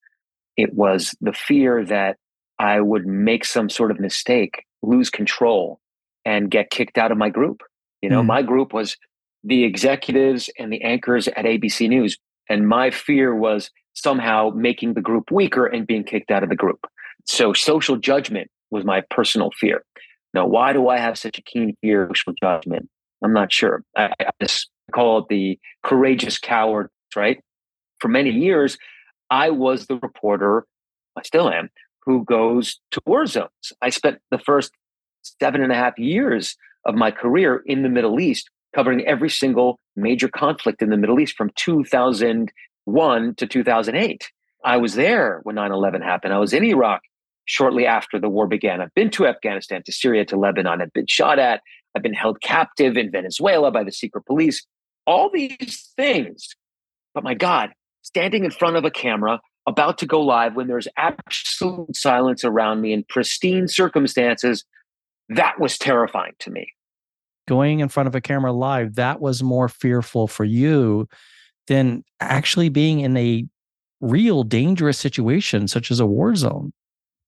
It 0.55 0.74
was 0.74 1.13
the 1.19 1.33
fear 1.33 1.83
that 1.86 2.15
I 2.60 2.79
would 2.79 3.05
make 3.05 3.43
some 3.43 3.69
sort 3.69 3.91
of 3.91 4.00
mistake, 4.00 4.63
lose 4.81 5.10
control, 5.10 5.81
and 6.24 6.50
get 6.50 6.69
kicked 6.69 6.98
out 6.98 7.12
of 7.12 7.17
my 7.17 7.29
group. 7.29 7.62
You 8.01 8.10
know, 8.10 8.21
hmm. 8.21 8.27
my 8.27 8.41
group 8.41 8.74
was 8.74 8.95
the 9.43 9.63
executives 9.65 10.50
and 10.57 10.71
the 10.71 10.81
anchors 10.83 11.27
at 11.29 11.45
ABC 11.45 11.89
News. 11.89 12.17
And 12.50 12.67
my 12.67 12.91
fear 12.91 13.36
was 13.36 13.69
somehow 13.93 14.51
making 14.55 14.93
the 14.93 15.01
group 15.01 15.31
weaker 15.31 15.65
and 15.65 15.88
being 15.88 16.03
kicked 16.03 16.31
out 16.31 16.43
of 16.43 16.50
the 16.50 16.55
group. 16.55 16.86
So 17.25 17.54
social 17.54 17.98
judgment 17.98 18.50
was 18.70 18.86
my 18.86 19.01
personal 19.10 19.51
fear. 19.60 19.84
Now, 20.34 20.46
why 20.48 20.74
do 20.74 20.88
I 20.88 20.98
have 20.98 21.18
such 21.18 21.38
a 21.38 21.42
keen 21.42 21.75
fear 21.82 22.04
of 22.04 22.18
social 22.18 22.34
judgment? 22.42 22.90
I'm 23.24 23.34
not 23.34 23.51
sure. 23.51 23.84
I, 23.96 24.13
I 24.20 24.30
just 24.42 24.70
call 24.92 25.20
it 25.20 25.25
the 25.30 25.60
courageous 25.84 26.38
coward, 26.38 26.90
right? 27.16 27.40
For 28.00 28.08
many 28.08 28.32
years, 28.32 28.78
I 29.30 29.50
was 29.50 29.88
the 29.88 29.98
reporter, 29.98 30.66
I 31.18 31.22
still 31.24 31.50
am, 31.50 31.70
who 32.06 32.24
goes 32.25 32.80
to 32.92 33.01
war 33.06 33.25
zones. 33.25 33.74
I 33.82 33.90
spent 33.90 34.20
the 34.32 34.40
first 34.40 34.72
seven 35.40 35.62
and 35.62 35.72
a 35.72 35.75
half 35.75 35.98
years 36.00 36.56
of 36.86 36.96
my 36.96 37.12
career 37.12 37.62
in 37.66 37.84
the 37.84 37.90
Middle 37.90 38.20
East 38.20 38.50
covering 38.74 39.06
every 39.06 39.30
single 39.30 39.80
major 39.96 40.28
conflict 40.28 40.82
in 40.82 40.90
the 40.90 40.98
Middle 40.98 41.20
East 41.20 41.36
from 41.36 41.51
2001 41.56 43.36
to 43.36 43.48
2008. 43.48 44.32
I 44.63 44.78
was 44.78 44.96
there 44.96 45.42
when 45.44 45.56
9 45.56 45.72
11 45.72 46.01
happened. 46.01 46.34
I 46.34 46.40
was 46.40 46.54
in 46.54 46.63
Iraq 46.63 47.01
shortly 47.45 47.86
after 47.86 48.19
the 48.19 48.29
war 48.29 48.48
began. 48.48 48.81
I've 48.81 48.93
been 48.93 49.10
to 49.12 49.27
Afghanistan, 49.27 49.81
to 49.86 49.91
Syria, 49.91 50.25
to 50.25 50.38
Lebanon. 50.38 50.81
I've 50.81 50.93
been 50.93 51.07
shot 51.07 51.39
at. 51.39 51.62
I've 51.95 52.03
been 52.03 52.13
held 52.13 52.41
captive 52.41 52.98
in 52.98 53.12
Venezuela 53.12 53.71
by 53.71 53.83
the 53.83 53.91
secret 53.91 54.25
police. 54.25 54.65
All 55.05 55.29
these 55.31 55.91
things. 55.98 56.48
But 57.13 57.24
my 57.24 57.33
God, 57.33 57.71
standing 58.01 58.45
in 58.45 58.51
front 58.51 58.77
of 58.77 58.86
a 58.86 58.91
camera, 58.91 59.39
about 59.67 59.98
to 60.00 60.05
go 60.05 60.21
live 60.21 60.55
when 60.55 60.67
there's 60.67 60.88
absolute 60.98 61.95
silence 61.95 62.43
around 62.43 62.81
me 62.81 62.93
in 62.93 63.03
pristine 63.10 63.67
circumstances, 63.67 64.65
that 65.29 65.60
was 65.60 65.77
terrifying 65.77 66.33
to 66.39 66.50
me. 66.50 66.67
Going 67.48 67.79
in 67.79 67.89
front 67.89 68.07
of 68.07 68.15
a 68.15 68.21
camera 68.21 68.51
live, 68.51 68.95
that 68.95 69.19
was 69.19 69.43
more 69.43 69.67
fearful 69.67 70.27
for 70.27 70.43
you 70.43 71.07
than 71.67 72.03
actually 72.19 72.69
being 72.69 73.01
in 73.01 73.15
a 73.17 73.45
real 74.00 74.43
dangerous 74.43 74.98
situation, 74.98 75.67
such 75.67 75.91
as 75.91 76.00
a 76.00 76.05
war 76.05 76.36
zone. 76.36 76.74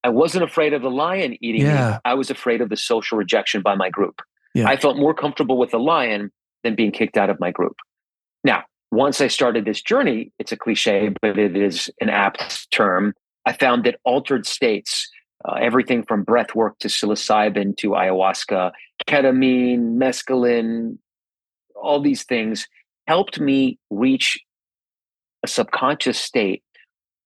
I 0.04 0.10
wasn't 0.10 0.44
afraid 0.44 0.74
of 0.74 0.82
the 0.82 0.92
lion 0.92 1.38
eating 1.42 1.62
yeah. 1.62 1.92
me. 1.92 1.98
I 2.06 2.14
was 2.14 2.30
afraid 2.30 2.62
of 2.62 2.70
the 2.70 2.78
social 2.78 3.18
rejection 3.18 3.62
by 3.62 3.76
my 3.76 3.90
group. 3.90 4.22
Yeah. 4.54 4.68
I 4.68 4.78
felt 4.78 4.98
more 4.98 5.14
comfortable 5.14 5.58
with 5.58 5.72
the 5.72 5.80
lion 5.80 6.32
than 6.64 6.76
being 6.76 6.92
kicked 6.92 7.18
out 7.18 7.30
of 7.30 7.40
my 7.40 7.52
group. 7.52 7.76
Now, 8.44 8.64
once 8.92 9.22
I 9.22 9.28
started 9.28 9.66
this 9.66 9.82
journey, 9.82 10.32
it's 10.40 10.52
a 10.52 10.58
cliche, 10.58 11.12
but 11.22 11.40
it 11.40 11.58
is 11.58 11.90
an 12.00 12.10
apt 12.10 12.70
term. 12.72 13.14
I 13.46 13.54
found 13.54 13.86
that 13.86 14.00
altered 14.04 14.46
states, 14.46 15.10
uh, 15.46 15.54
everything 15.54 16.04
from 16.04 16.24
breath 16.24 16.54
work 16.54 16.78
to 16.80 16.88
psilocybin 16.88 17.76
to 17.78 17.90
ayahuasca, 17.90 18.72
ketamine, 19.08 19.96
mescaline, 19.96 20.98
all 21.76 22.02
these 22.02 22.24
things 22.24 22.68
helped 23.08 23.40
me 23.40 23.78
reach 23.90 24.40
a 25.44 25.48
subconscious 25.48 26.20
state 26.20 26.64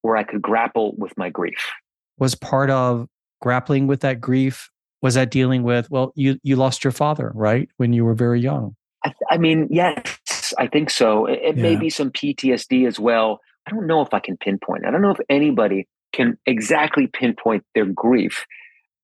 where 0.01 0.17
I 0.17 0.23
could 0.23 0.41
grapple 0.41 0.95
with 0.97 1.15
my 1.17 1.29
grief. 1.29 1.71
Was 2.19 2.35
part 2.35 2.69
of 2.69 3.07
grappling 3.41 3.87
with 3.87 4.01
that 4.01 4.19
grief 4.19 4.69
was 5.01 5.13
that 5.13 5.29
dealing 5.29 5.63
with 5.63 5.89
well 5.91 6.11
you 6.15 6.39
you 6.43 6.55
lost 6.55 6.83
your 6.83 6.91
father 6.91 7.31
right 7.35 7.69
when 7.77 7.93
you 7.93 8.03
were 8.03 8.15
very 8.15 8.39
young 8.39 8.75
I, 9.05 9.13
I 9.29 9.37
mean 9.37 9.67
yes 9.69 10.53
I 10.57 10.67
think 10.67 10.89
so 10.89 11.25
it, 11.25 11.39
it 11.43 11.57
yeah. 11.57 11.61
may 11.61 11.75
be 11.75 11.89
some 11.89 12.11
PTSD 12.11 12.87
as 12.87 12.99
well 12.99 13.39
I 13.67 13.71
don't 13.71 13.87
know 13.87 14.01
if 14.01 14.13
I 14.13 14.19
can 14.19 14.37
pinpoint 14.37 14.85
I 14.85 14.91
don't 14.91 15.01
know 15.01 15.11
if 15.11 15.19
anybody 15.29 15.87
can 16.13 16.37
exactly 16.45 17.07
pinpoint 17.07 17.63
their 17.75 17.85
grief 17.85 18.45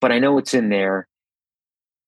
but 0.02 0.12
I 0.12 0.20
know 0.20 0.38
it's 0.38 0.54
in 0.54 0.70
there 0.70 1.08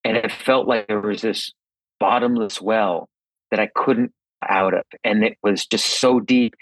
and 0.03 0.17
it 0.17 0.31
felt 0.31 0.67
like 0.67 0.87
there 0.87 0.99
was 0.99 1.21
this 1.21 1.51
bottomless 1.99 2.61
well 2.61 3.09
that 3.51 3.59
I 3.59 3.69
couldn't 3.75 4.11
out 4.47 4.73
of 4.73 4.83
and 5.03 5.23
it 5.23 5.37
was 5.43 5.65
just 5.65 5.85
so 5.85 6.19
deep 6.19 6.55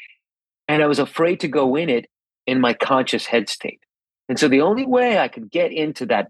and 0.67 0.83
I 0.83 0.87
was 0.87 0.99
afraid 0.99 1.39
to 1.41 1.47
go 1.47 1.75
in 1.75 1.89
it 1.89 2.05
in 2.45 2.59
my 2.59 2.73
conscious 2.73 3.25
head 3.25 3.49
state. 3.49 3.79
And 4.29 4.39
so 4.39 4.47
the 4.47 4.61
only 4.61 4.85
way 4.85 5.17
I 5.19 5.27
could 5.27 5.51
get 5.51 5.71
into 5.71 6.05
that 6.07 6.29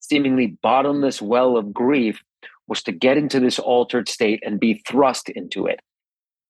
seemingly 0.00 0.56
bottomless 0.62 1.20
well 1.20 1.56
of 1.56 1.72
grief 1.72 2.22
was 2.68 2.82
to 2.84 2.92
get 2.92 3.16
into 3.16 3.40
this 3.40 3.58
altered 3.58 4.08
state 4.08 4.42
and 4.44 4.58
be 4.58 4.82
thrust 4.86 5.28
into 5.28 5.66
it. 5.66 5.80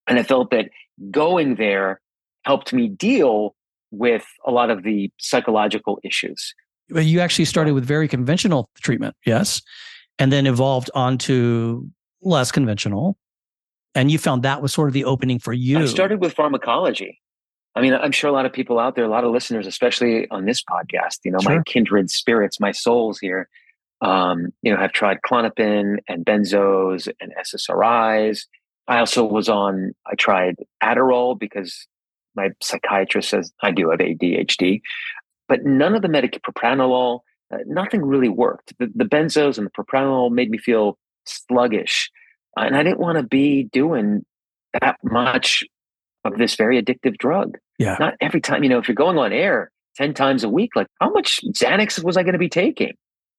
And 0.06 0.18
I 0.18 0.22
felt 0.22 0.50
that 0.50 0.70
going 1.10 1.56
there 1.56 2.00
helped 2.44 2.72
me 2.72 2.88
deal 2.88 3.54
with 3.90 4.24
a 4.46 4.50
lot 4.50 4.70
of 4.70 4.82
the 4.82 5.10
psychological 5.18 5.98
issues. 6.04 6.54
But 6.88 7.04
you 7.04 7.20
actually 7.20 7.44
started 7.46 7.74
with 7.74 7.84
very 7.84 8.06
conventional 8.08 8.70
treatment, 8.80 9.16
yes, 9.24 9.60
and 10.18 10.32
then 10.32 10.46
evolved 10.46 10.90
onto 10.94 11.88
less 12.22 12.52
conventional. 12.52 13.18
And 13.94 14.10
you 14.10 14.18
found 14.18 14.42
that 14.42 14.62
was 14.62 14.72
sort 14.72 14.88
of 14.88 14.94
the 14.94 15.04
opening 15.04 15.38
for 15.38 15.52
you. 15.52 15.78
I 15.78 15.86
started 15.86 16.20
with 16.20 16.34
pharmacology. 16.34 17.20
I 17.76 17.82
mean, 17.82 17.92
I'm 17.92 18.10
sure 18.10 18.30
a 18.30 18.32
lot 18.32 18.46
of 18.46 18.54
people 18.54 18.78
out 18.78 18.96
there, 18.96 19.04
a 19.04 19.08
lot 19.08 19.24
of 19.24 19.32
listeners, 19.32 19.66
especially 19.66 20.26
on 20.30 20.46
this 20.46 20.62
podcast, 20.62 21.18
you 21.24 21.30
know, 21.30 21.38
sure. 21.40 21.56
my 21.56 21.62
kindred 21.66 22.10
spirits, 22.10 22.58
my 22.58 22.72
souls 22.72 23.18
here, 23.18 23.50
um, 24.00 24.52
you 24.62 24.72
know, 24.72 24.80
have 24.80 24.92
tried 24.92 25.18
Klonopin 25.20 25.98
and 26.08 26.24
benzos 26.24 27.06
and 27.20 27.34
SSRIs. 27.38 28.46
I 28.88 28.98
also 28.98 29.24
was 29.24 29.50
on, 29.50 29.92
I 30.06 30.14
tried 30.14 30.56
Adderall 30.82 31.38
because 31.38 31.86
my 32.34 32.50
psychiatrist 32.62 33.28
says 33.28 33.52
I 33.60 33.72
do 33.72 33.90
have 33.90 34.00
ADHD, 34.00 34.80
but 35.46 35.64
none 35.64 35.94
of 35.94 36.00
the 36.00 36.08
medic 36.08 36.40
propranolol, 36.42 37.20
uh, 37.52 37.58
nothing 37.66 38.02
really 38.02 38.30
worked. 38.30 38.72
The, 38.78 38.90
the, 38.94 39.04
benzos 39.04 39.58
and 39.58 39.66
the 39.66 39.70
propranolol 39.70 40.30
made 40.30 40.50
me 40.50 40.56
feel 40.56 40.98
sluggish. 41.26 42.10
And 42.56 42.74
I 42.74 42.82
didn't 42.82 43.00
want 43.00 43.18
to 43.18 43.22
be 43.22 43.64
doing 43.64 44.24
that 44.80 44.96
much 45.02 45.62
of 46.24 46.38
this 46.38 46.56
very 46.56 46.82
addictive 46.82 47.18
drug. 47.18 47.58
Yeah. 47.78 47.96
Not 47.98 48.14
every 48.20 48.40
time, 48.40 48.62
you 48.62 48.68
know, 48.68 48.78
if 48.78 48.88
you're 48.88 48.94
going 48.94 49.18
on 49.18 49.32
air 49.32 49.70
10 49.96 50.14
times 50.14 50.44
a 50.44 50.48
week, 50.48 50.70
like 50.76 50.86
how 51.00 51.10
much 51.10 51.40
Xanax 51.46 52.02
was 52.02 52.16
I 52.16 52.22
going 52.22 52.32
to 52.32 52.38
be 52.38 52.48
taking? 52.48 52.94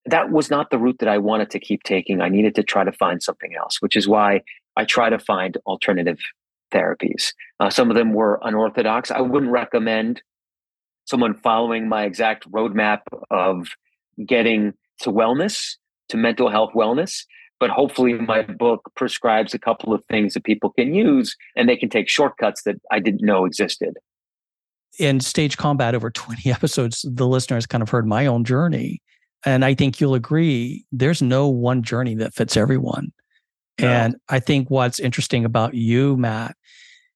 That 0.06 0.32
was 0.32 0.50
not 0.50 0.70
the 0.70 0.77
route 0.77 1.00
that 1.00 1.10
I 1.10 1.17
wanted 1.17 1.50
to 1.51 1.60
keep 1.60 1.84
taking. 1.84 2.22
I 2.22 2.29
needed 2.29 2.56
to 2.56 2.63
try 2.63 2.84
to 2.84 2.91
find 2.91 3.22
something 3.22 3.56
else, 3.56 3.82
which 3.82 3.96
is 3.96 4.08
why 4.08 4.41
I 4.75 4.86
try 4.86 5.10
to 5.10 5.20
find 5.20 5.58
alternative 5.65 6.20
therapies. 6.72 7.34
Uh, 7.60 7.70
some 7.70 7.89
of 7.89 7.98
them 7.98 8.13
were 8.13 8.39
unorthodox. 8.44 9.12
I 9.12 9.22
wouldn't 9.22 9.51
recommend 9.51 10.22
someone 11.06 11.34
following 11.34 11.89
my 11.89 12.03
exact 12.03 12.50
roadmap 12.51 13.00
of 13.32 13.70
getting 14.25 14.74
to 15.01 15.12
wellness, 15.12 15.75
to 16.10 16.17
mental 16.17 16.50
health 16.50 16.72
wellness 16.74 17.24
but 17.60 17.70
hopefully 17.70 18.13
my 18.13 18.43
book 18.43 18.91
prescribes 18.95 19.54
a 19.54 19.60
couple 19.60 19.93
of 19.93 20.04
things 20.06 20.34
that 20.34 20.43
people 20.43 20.69
can 20.71 20.93
use 20.93 21.36
and 21.56 21.67
they 21.67 21.76
can 21.76 21.89
take 21.89 22.10
shortcuts 22.10 22.63
that 22.63 22.76
I 22.91 23.00
didn't 23.00 23.26
know 23.26 23.45
existed. 23.45 23.97
In 25.00 25.20
Stage 25.20 25.58
Combat, 25.58 25.96
over 25.96 26.10
20 26.12 26.52
episodes, 26.52 27.06
the 27.08 27.28
listener 27.28 27.58
has 27.58 27.66
kind 27.66 27.82
of 27.82 27.90
heard 27.90 28.08
my 28.08 28.26
own 28.26 28.44
journey. 28.44 29.02
And 29.46 29.64
I 29.64 29.74
think 29.74 30.02
you'll 30.02 30.16
agree 30.16 30.86
there's 30.92 31.22
no 31.22 31.48
one 31.48 31.84
journey 31.84 32.16
that 32.16 32.34
fits 32.34 32.58
everyone. 32.58 33.12
No. 33.80 33.88
And 33.88 34.16
I 34.30 34.40
think 34.40 34.70
what's 34.70 35.00
interesting 35.00 35.46
about 35.46 35.76
you, 35.76 36.18
Matt, 36.18 36.56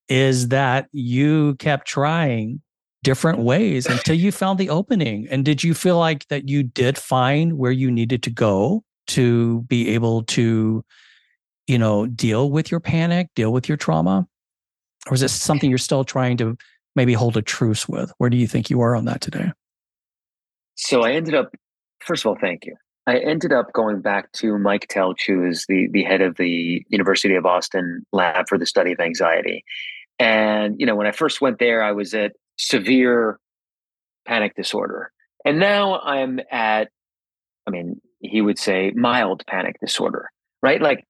is 0.08 0.50
that 0.50 0.88
you 0.92 1.56
kept 1.56 1.88
trying 1.88 2.62
different 3.04 3.40
ways 3.40 3.88
until 3.88 4.16
you 4.16 4.32
found 4.32 4.60
the 4.60 4.70
opening. 4.70 5.28
And 5.32 5.44
did 5.44 5.64
you 5.64 5.74
feel 5.74 5.98
like 5.98 6.28
that 6.28 6.48
you 6.48 6.62
did 6.62 7.00
find 7.00 7.58
where 7.58 7.72
you 7.72 7.90
needed 7.90 8.22
to 8.24 8.30
go? 8.30 8.84
to 9.12 9.62
be 9.64 9.90
able 9.90 10.24
to 10.24 10.84
you 11.68 11.78
know 11.78 12.08
deal 12.08 12.50
with 12.50 12.72
your 12.72 12.80
panic 12.80 13.28
deal 13.36 13.52
with 13.52 13.68
your 13.68 13.78
trauma 13.78 14.26
or 15.08 15.14
is 15.14 15.22
it 15.22 15.30
something 15.30 15.70
eh. 15.70 15.72
you're 15.72 15.78
still 15.78 16.04
trying 16.04 16.38
to 16.38 16.56
maybe 16.96 17.14
hold 17.14 17.38
a 17.38 17.42
truce 17.42 17.88
with 17.88 18.12
where 18.18 18.30
do 18.30 18.38
you 18.38 18.48
think 18.48 18.70
you 18.70 18.82
are 18.82 18.96
on 18.96 19.06
that 19.06 19.22
today 19.22 19.52
so 20.76 21.02
i 21.04 21.12
ended 21.12 21.34
up 21.36 21.54
first 22.00 22.24
of 22.24 22.30
all 22.30 22.38
thank 22.40 22.66
you 22.66 22.76
i 23.08 23.18
ended 23.18 23.52
up 23.52 23.72
going 23.74 24.02
back 24.02 24.32
to 24.32 24.58
mike 24.58 24.88
telch 24.88 25.26
who 25.28 25.46
is 25.46 25.66
the, 25.68 25.88
the 25.92 26.04
head 26.04 26.22
of 26.22 26.38
the 26.38 26.86
university 26.90 27.36
of 27.36 27.46
austin 27.46 28.06
lab 28.12 28.48
for 28.48 28.58
the 28.58 28.66
study 28.66 28.92
of 28.92 29.00
anxiety 29.00 29.64
and 30.20 30.76
you 30.80 30.86
know 30.86 30.96
when 30.96 31.08
i 31.08 31.12
first 31.12 31.42
went 31.42 31.60
there 31.60 31.84
i 31.84 31.92
was 31.92 32.14
at 32.14 32.34
severe 32.58 33.40
panic 34.26 34.56
disorder 34.56 35.12
and 35.46 35.60
now 35.60 36.00
i'm 36.02 36.40
at 36.52 36.90
i 37.68 37.72
mean 37.72 38.00
he 38.22 38.42
would 38.42 38.60
say 38.60 38.92
mild 38.96 39.46
panic 39.48 39.78
disorder, 39.80 40.30
right? 40.62 40.82
Like 40.82 41.06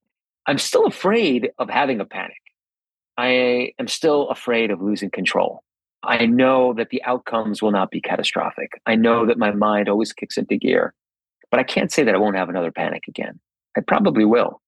I'm 0.46 0.58
still 0.58 0.86
afraid 0.86 1.50
of 1.58 1.70
having 1.70 2.00
a 2.00 2.04
panic. 2.04 2.40
I 3.16 3.72
am 3.78 3.88
still 3.88 4.28
afraid 4.30 4.70
of 4.70 4.80
losing 4.80 5.10
control. 5.10 5.62
I 6.04 6.26
know 6.26 6.74
that 6.74 6.90
the 6.90 7.02
outcomes 7.04 7.62
will 7.62 7.70
not 7.70 7.90
be 7.90 8.00
catastrophic. 8.00 8.72
I 8.86 8.96
know 8.96 9.24
that 9.26 9.38
my 9.38 9.52
mind 9.52 9.88
always 9.88 10.12
kicks 10.12 10.36
into 10.36 10.56
gear, 10.56 10.94
but 11.50 11.60
I 11.60 11.62
can't 11.62 11.92
say 11.92 12.02
that 12.02 12.14
I 12.14 12.18
won't 12.18 12.36
have 12.36 12.48
another 12.48 12.72
panic 12.72 13.04
again. 13.08 13.38
I 13.76 13.80
probably 13.80 14.24
will. 14.24 14.60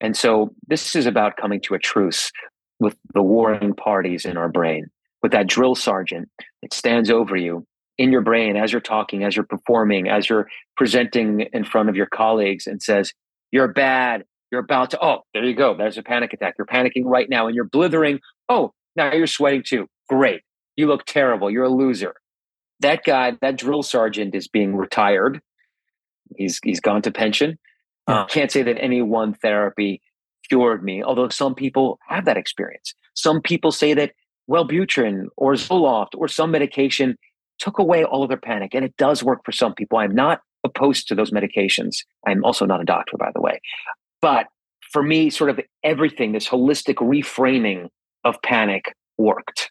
And 0.00 0.16
so 0.16 0.52
this 0.66 0.96
is 0.96 1.06
about 1.06 1.36
coming 1.36 1.60
to 1.62 1.74
a 1.74 1.78
truce 1.78 2.32
with 2.80 2.96
the 3.14 3.22
warring 3.22 3.74
parties 3.74 4.24
in 4.24 4.36
our 4.36 4.48
brain, 4.48 4.86
with 5.22 5.32
that 5.32 5.46
drill 5.46 5.74
sergeant 5.74 6.28
that 6.62 6.74
stands 6.74 7.10
over 7.10 7.36
you 7.36 7.66
in 7.98 8.10
your 8.10 8.22
brain 8.22 8.56
as 8.56 8.72
you're 8.72 8.80
talking, 8.80 9.22
as 9.22 9.36
you're 9.36 9.44
performing, 9.44 10.08
as 10.08 10.28
you're 10.28 10.48
presenting 10.76 11.42
in 11.52 11.64
front 11.64 11.90
of 11.90 11.96
your 11.96 12.06
colleagues 12.06 12.66
and 12.66 12.82
says, 12.82 13.12
You're 13.52 13.68
bad. 13.68 14.24
You're 14.50 14.62
about 14.62 14.90
to, 14.90 15.04
oh, 15.04 15.20
there 15.32 15.44
you 15.44 15.54
go. 15.54 15.76
There's 15.76 15.98
a 15.98 16.02
panic 16.02 16.32
attack. 16.32 16.54
You're 16.58 16.66
panicking 16.66 17.04
right 17.04 17.28
now 17.28 17.46
and 17.46 17.54
you're 17.54 17.68
blithering. 17.68 18.18
Oh, 18.48 18.72
now 18.96 19.12
you're 19.12 19.28
sweating 19.28 19.62
too. 19.64 19.86
Great. 20.08 20.40
You 20.80 20.86
look 20.86 21.04
terrible. 21.04 21.50
You're 21.50 21.64
a 21.64 21.68
loser. 21.68 22.14
That 22.80 23.04
guy, 23.04 23.36
that 23.42 23.58
drill 23.58 23.82
sergeant 23.82 24.34
is 24.34 24.48
being 24.48 24.74
retired. 24.74 25.42
He's 26.38 26.58
he's 26.64 26.80
gone 26.80 27.02
to 27.02 27.10
pension. 27.10 27.58
Uh, 28.06 28.24
can't 28.24 28.50
say 28.50 28.62
that 28.62 28.78
any 28.80 29.02
one 29.02 29.34
therapy 29.34 30.00
cured 30.48 30.82
me, 30.82 31.02
although 31.02 31.28
some 31.28 31.54
people 31.54 31.98
have 32.08 32.24
that 32.24 32.38
experience. 32.38 32.94
Some 33.12 33.42
people 33.42 33.72
say 33.72 33.92
that 33.92 34.12
Wellbutrin 34.50 35.26
or 35.36 35.52
Zoloft 35.52 36.14
or 36.16 36.28
some 36.28 36.50
medication 36.50 37.18
took 37.58 37.78
away 37.78 38.02
all 38.02 38.22
of 38.22 38.30
their 38.30 38.38
panic. 38.38 38.74
And 38.74 38.82
it 38.82 38.96
does 38.96 39.22
work 39.22 39.40
for 39.44 39.52
some 39.52 39.74
people. 39.74 39.98
I'm 39.98 40.14
not 40.14 40.40
opposed 40.64 41.08
to 41.08 41.14
those 41.14 41.30
medications. 41.30 41.98
I'm 42.26 42.42
also 42.42 42.64
not 42.64 42.80
a 42.80 42.84
doctor, 42.84 43.18
by 43.18 43.30
the 43.34 43.42
way. 43.42 43.60
But 44.22 44.46
for 44.92 45.02
me, 45.02 45.28
sort 45.28 45.50
of 45.50 45.60
everything, 45.84 46.32
this 46.32 46.48
holistic 46.48 46.94
reframing 46.94 47.88
of 48.24 48.40
panic 48.42 48.94
worked. 49.18 49.70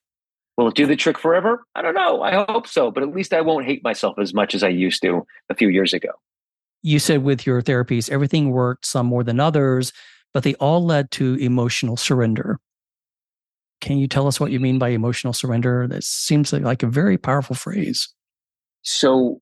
Will 0.59 0.67
it 0.67 0.75
do 0.75 0.85
the 0.85 0.97
trick 0.97 1.17
forever? 1.17 1.65
I 1.73 1.81
don't 1.81 1.93
know. 1.93 2.21
I 2.21 2.33
hope 2.33 2.67
so. 2.67 2.91
But 2.91 3.01
at 3.01 3.15
least 3.15 3.33
I 3.33 3.39
won't 3.39 3.65
hate 3.65 3.81
myself 3.81 4.19
as 4.19 4.33
much 4.33 4.53
as 4.53 4.61
I 4.61 4.67
used 4.67 5.01
to 5.03 5.25
a 5.49 5.55
few 5.55 5.69
years 5.69 5.93
ago. 5.93 6.09
You 6.81 6.99
said 6.99 7.23
with 7.23 7.47
your 7.47 7.61
therapies, 7.61 8.09
everything 8.09 8.51
worked, 8.51 8.85
some 8.85 9.05
more 9.05 9.23
than 9.23 9.39
others, 9.39 9.93
but 10.33 10.43
they 10.43 10.55
all 10.55 10.85
led 10.85 11.11
to 11.11 11.35
emotional 11.35 11.95
surrender. 11.95 12.59
Can 13.79 13.99
you 13.99 14.07
tell 14.09 14.27
us 14.27 14.37
what 14.37 14.51
you 14.51 14.59
mean 14.59 14.79
by 14.79 14.89
emotional 14.89 15.31
surrender? 15.31 15.87
That 15.87 16.03
seems 16.03 16.51
like 16.51 16.83
a 16.83 16.87
very 16.87 17.17
powerful 17.17 17.55
phrase. 17.55 18.09
So, 18.81 19.39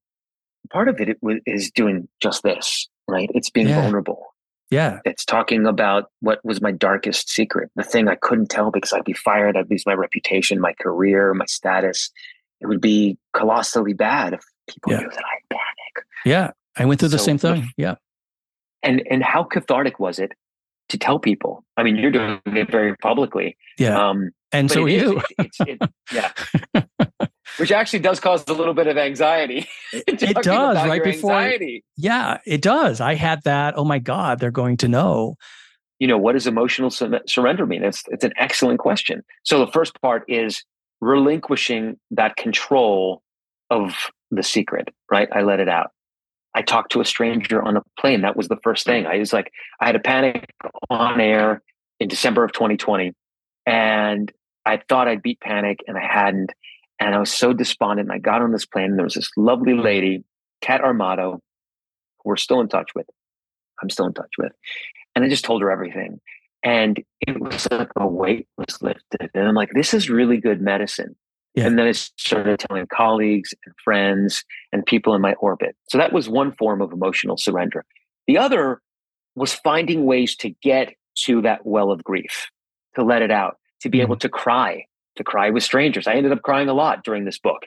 part 0.70 0.88
of 0.88 1.02
it 1.02 1.18
is 1.48 1.72
doing 1.72 2.08
just 2.22 2.44
this, 2.44 2.88
right? 3.08 3.32
It's 3.34 3.50
being 3.50 3.70
yeah. 3.70 3.82
vulnerable. 3.82 4.27
Yeah. 4.70 5.00
It's 5.06 5.24
talking 5.26 5.66
about 5.66 6.12
what 6.20 6.40
was 6.44 6.62
my 6.62 6.72
darkest 6.72 7.30
secret, 7.30 7.70
the 7.76 7.84
thing 7.84 8.08
I 8.08 8.16
couldn't 8.16 8.50
tell 8.50 8.70
because 8.72 8.92
I'd 8.94 9.06
be 9.06 9.14
fired, 9.14 9.56
I'd 9.56 9.70
lose 9.70 9.86
my 9.86 9.94
reputation, 9.94 10.60
my 10.60 10.74
career, 10.74 11.34
my 11.34 11.46
status. 11.46 12.10
It 12.60 12.68
would 12.68 12.82
be 12.82 13.18
colossally 13.34 13.94
bad 13.94 14.34
if 14.34 14.42
people 14.70 14.92
yeah. 14.92 15.00
knew 15.00 15.10
that 15.10 15.24
I 15.24 15.40
panic. 15.54 16.06
Yeah. 16.26 16.52
I 16.76 16.86
went 16.86 17.00
through 17.00 17.10
the 17.10 17.20
same 17.20 17.38
thing. 17.38 17.70
yeah. 17.78 17.96
And 18.84 19.02
and 19.10 19.24
how 19.24 19.44
cathartic 19.44 20.00
was 20.00 20.20
it 20.20 20.34
to 20.90 20.98
tell 20.98 21.20
people. 21.20 21.64
I 21.76 21.84
mean, 21.84 21.96
you're 21.98 22.12
doing 22.12 22.40
it 22.46 22.70
very 22.72 22.96
publicly. 22.98 23.58
Yeah. 23.78 23.98
Um, 24.10 24.32
And 24.52 24.70
so 24.72 24.84
are 24.84 24.90
it 24.90 24.94
you. 25.02 25.22
it's- 25.40 25.68
it's- 25.68 25.90
yeah. 26.14 26.84
Which 27.58 27.72
actually 27.72 28.00
does 28.00 28.20
cause 28.20 28.44
a 28.48 28.54
little 28.54 28.74
bit 28.74 28.88
of 28.88 28.98
anxiety. 28.98 29.68
It 29.94 30.20
does, 30.44 30.76
right 30.76 31.04
before- 31.04 31.32
anxiety. 31.34 31.84
Yeah, 31.96 32.38
it 32.46 32.62
does. 32.62 33.00
I 33.02 33.16
had 33.16 33.42
that. 33.44 33.76
Oh 33.78 33.86
my 33.86 34.00
God, 34.00 34.40
they're 34.40 34.52
going 34.52 34.78
to 34.78 34.88
know. 34.88 35.36
you 36.00 36.08
know 36.08 36.18
what 36.18 36.34
does 36.34 36.46
emotional 36.46 36.90
sur- 36.92 37.22
surrender 37.26 37.66
mean 37.66 37.84
it's 37.84 38.04
it's 38.10 38.24
an 38.24 38.34
excellent 38.38 38.78
question 38.80 39.24
so 39.44 39.58
the 39.66 39.72
first 39.72 40.00
part 40.02 40.24
is 40.28 40.64
relinquishing 41.02 41.98
that 42.12 42.36
control 42.36 43.22
of 43.72 44.12
the 44.30 44.44
secret 44.44 44.90
right 45.12 45.28
i 45.32 45.42
let 45.42 45.60
it 45.60 45.68
out 45.68 45.90
i 46.54 46.62
talked 46.62 46.92
to 46.92 47.02
a 47.02 47.06
stranger 47.06 47.60
on 47.64 47.78
a 47.78 47.82
plane 48.00 48.22
that 48.22 48.36
was 48.38 48.48
the 48.48 48.60
first 48.64 48.86
thing 48.86 49.08
i 49.08 49.18
was 49.18 49.34
like 49.34 49.52
i 49.82 49.86
had 49.88 49.96
a 49.96 50.00
panic 50.00 50.54
on 50.92 51.20
air 51.20 51.64
in 52.00 52.08
december 52.08 52.44
of 52.44 52.52
2020 52.52 53.14
and 53.66 54.32
i 54.66 54.80
thought 54.90 55.08
i'd 55.08 55.24
beat 55.24 55.40
panic 55.40 55.80
and 55.88 55.98
i 55.98 56.06
hadn't 56.06 56.52
and 57.00 57.16
i 57.16 57.20
was 57.20 57.32
so 57.32 57.54
despondent 57.54 58.08
and 58.08 58.12
i 58.12 58.18
got 58.18 58.42
on 58.42 58.52
this 58.52 58.66
plane 58.66 58.86
and 58.86 58.98
there 58.98 59.04
was 59.04 59.16
this 59.16 59.30
lovely 59.38 59.74
lady 59.74 60.24
kat 60.62 60.82
armato 60.82 61.34
who 61.34 62.24
we're 62.26 62.36
still 62.36 62.60
in 62.60 62.68
touch 62.68 62.92
with 62.96 63.08
i'm 63.82 63.90
still 63.90 64.06
in 64.06 64.14
touch 64.14 64.32
with 64.38 64.52
and 65.18 65.26
I 65.26 65.30
just 65.30 65.46
told 65.46 65.64
her 65.64 65.72
everything. 65.72 66.22
And 66.62 67.04
it 67.22 67.42
was 67.42 67.68
like 67.72 67.90
a 67.96 68.06
weight 68.06 68.48
was 68.56 68.80
lifted. 68.84 69.32
And 69.34 69.48
I'm 69.48 69.56
like, 69.56 69.72
this 69.74 69.92
is 69.92 70.12
really 70.12 70.38
good 70.38 70.62
medicine. 70.62 71.16
Yeah. 71.56 71.66
And 71.66 71.80
then 71.80 71.88
I 71.88 71.92
started 71.94 72.60
telling 72.60 72.86
colleagues 72.86 73.52
and 73.66 73.74
friends 73.84 74.46
and 74.72 74.86
people 74.86 75.16
in 75.16 75.22
my 75.22 75.34
orbit. 75.40 75.76
So 75.90 75.98
that 75.98 76.14
was 76.14 76.30
one 76.30 76.52
form 76.52 76.84
of 76.84 76.94
emotional 76.94 77.36
surrender. 77.36 77.84
The 78.28 78.38
other 78.38 78.80
was 79.34 79.56
finding 79.56 80.06
ways 80.06 80.36
to 80.36 80.50
get 80.62 80.94
to 81.26 81.42
that 81.42 81.66
well 81.66 81.90
of 81.90 82.04
grief, 82.04 82.52
to 82.94 83.04
let 83.04 83.24
it 83.24 83.32
out, 83.32 83.58
to 83.82 83.90
be 83.90 83.98
mm-hmm. 83.98 84.04
able 84.04 84.18
to 84.18 84.30
cry, 84.30 84.86
to 85.18 85.24
cry 85.24 85.50
with 85.50 85.64
strangers. 85.64 86.08
I 86.08 86.14
ended 86.14 86.32
up 86.32 86.42
crying 86.42 86.70
a 86.70 86.74
lot 86.74 87.04
during 87.04 87.26
this 87.26 87.38
book, 87.40 87.66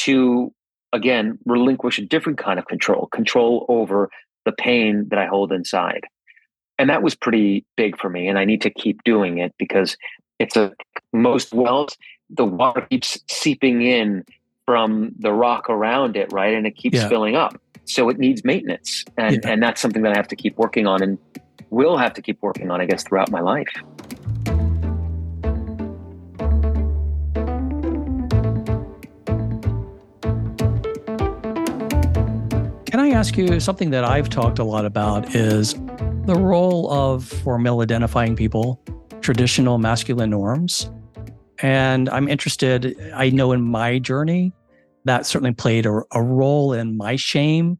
to 0.00 0.52
again 0.92 1.38
relinquish 1.46 1.98
a 1.98 2.02
different 2.06 2.38
kind 2.38 2.58
of 2.58 2.66
control, 2.66 3.06
control 3.06 3.66
over 3.68 4.10
the 4.44 4.52
pain 4.52 5.06
that 5.08 5.18
I 5.18 5.26
hold 5.26 5.52
inside 5.52 6.04
and 6.78 6.90
that 6.90 7.02
was 7.02 7.14
pretty 7.14 7.64
big 7.76 7.96
for 7.98 8.10
me 8.10 8.28
and 8.28 8.38
i 8.38 8.44
need 8.44 8.60
to 8.60 8.70
keep 8.70 9.02
doing 9.04 9.38
it 9.38 9.54
because 9.58 9.96
it's 10.38 10.56
a 10.56 10.72
most 11.12 11.54
wells 11.54 11.96
the 12.30 12.44
water 12.44 12.80
keeps 12.90 13.18
seeping 13.28 13.82
in 13.82 14.24
from 14.66 15.12
the 15.18 15.32
rock 15.32 15.70
around 15.70 16.16
it 16.16 16.32
right 16.32 16.54
and 16.54 16.66
it 16.66 16.72
keeps 16.76 16.96
Yeah. 16.96 17.08
filling 17.08 17.36
up 17.36 17.60
so 17.84 18.08
it 18.08 18.18
needs 18.18 18.44
maintenance 18.44 19.04
and 19.16 19.40
Yeah. 19.42 19.50
and 19.50 19.62
that's 19.62 19.80
something 19.80 20.02
that 20.02 20.12
i 20.12 20.16
have 20.16 20.28
to 20.28 20.36
keep 20.36 20.56
working 20.58 20.86
on 20.86 21.02
and 21.02 21.18
will 21.70 21.96
have 21.96 22.12
to 22.14 22.22
keep 22.22 22.38
working 22.42 22.70
on 22.70 22.80
i 22.80 22.86
guess 22.86 23.02
throughout 23.04 23.30
my 23.30 23.40
life 23.40 23.68
Ask 33.14 33.36
you 33.38 33.60
something 33.60 33.90
that 33.90 34.04
I've 34.04 34.28
talked 34.28 34.58
a 34.58 34.64
lot 34.64 34.84
about 34.84 35.34
is 35.36 35.74
the 36.26 36.34
role 36.36 36.90
of 36.92 37.24
for 37.24 37.58
male 37.58 37.80
identifying 37.80 38.34
people, 38.36 38.82
traditional 39.20 39.78
masculine 39.78 40.30
norms. 40.30 40.90
And 41.60 42.08
I'm 42.10 42.28
interested, 42.28 42.96
I 43.14 43.30
know 43.30 43.52
in 43.52 43.62
my 43.62 43.98
journey, 44.00 44.52
that 45.04 45.26
certainly 45.26 45.52
played 45.54 45.86
a, 45.86 46.02
a 46.12 46.22
role 46.22 46.72
in 46.72 46.96
my 46.96 47.14
shame 47.16 47.78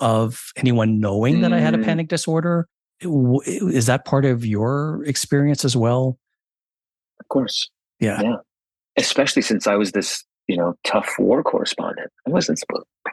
of 0.00 0.50
anyone 0.56 0.98
knowing 0.98 1.42
that 1.42 1.52
I 1.52 1.60
had 1.60 1.74
a 1.74 1.78
Mm. 1.78 1.84
panic 1.84 2.08
disorder. 2.08 2.66
Is 3.02 3.86
that 3.86 4.04
part 4.06 4.24
of 4.24 4.44
your 4.46 5.04
experience 5.04 5.64
as 5.64 5.76
well? 5.76 6.18
of 7.20 7.28
course 7.28 7.68
Yeah. 8.00 8.20
yeah 8.22 8.36
especially 8.96 9.42
since 9.42 9.66
i 9.66 9.74
was 9.76 9.92
this 9.92 10.24
you 10.48 10.56
know 10.56 10.74
tough 10.84 11.10
war 11.18 11.42
correspondent 11.42 12.10
i 12.26 12.30
wasn't 12.30 12.58
supposed 12.58 12.86
i 13.06 13.10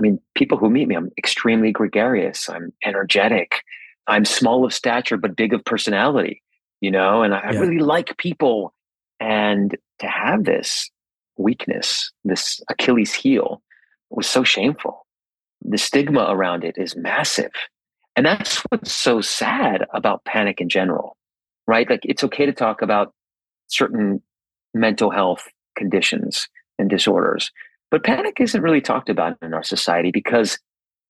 mean 0.00 0.18
people 0.34 0.58
who 0.58 0.70
meet 0.70 0.88
me 0.88 0.96
i'm 0.96 1.10
extremely 1.18 1.72
gregarious 1.72 2.48
i'm 2.48 2.72
energetic 2.84 3.62
i'm 4.06 4.24
small 4.24 4.64
of 4.64 4.72
stature 4.72 5.16
but 5.16 5.36
big 5.36 5.52
of 5.52 5.64
personality 5.64 6.42
you 6.80 6.90
know 6.90 7.22
and 7.22 7.34
i, 7.34 7.38
I 7.38 7.50
really 7.50 7.78
like 7.78 8.16
people. 8.18 8.72
And 9.20 9.76
to 10.00 10.06
have 10.06 10.44
this 10.44 10.90
weakness 11.38 12.12
this 12.24 12.60
achilles 12.68 13.14
heel 13.14 13.62
was 14.10 14.26
so 14.26 14.44
shameful. 14.44 15.06
The 15.62 15.78
stigma 15.78 16.26
around 16.28 16.62
it 16.62 16.74
is 16.76 16.94
massive. 16.94 17.52
And 18.16 18.26
that's 18.26 18.58
what's 18.68 18.92
so 18.92 19.20
sad 19.20 19.86
about 19.92 20.24
panic 20.24 20.60
in 20.60 20.68
general 20.68 21.16
right? 21.66 21.88
Like 21.88 22.00
it's 22.04 22.24
okay 22.24 22.46
to 22.46 22.52
talk 22.52 22.82
about 22.82 23.12
certain 23.68 24.22
mental 24.72 25.10
health 25.10 25.48
conditions 25.76 26.48
and 26.78 26.90
disorders. 26.90 27.50
But 27.94 28.02
panic 28.02 28.40
isn't 28.40 28.60
really 28.60 28.80
talked 28.80 29.08
about 29.08 29.36
in 29.40 29.54
our 29.54 29.62
society 29.62 30.10
because 30.10 30.58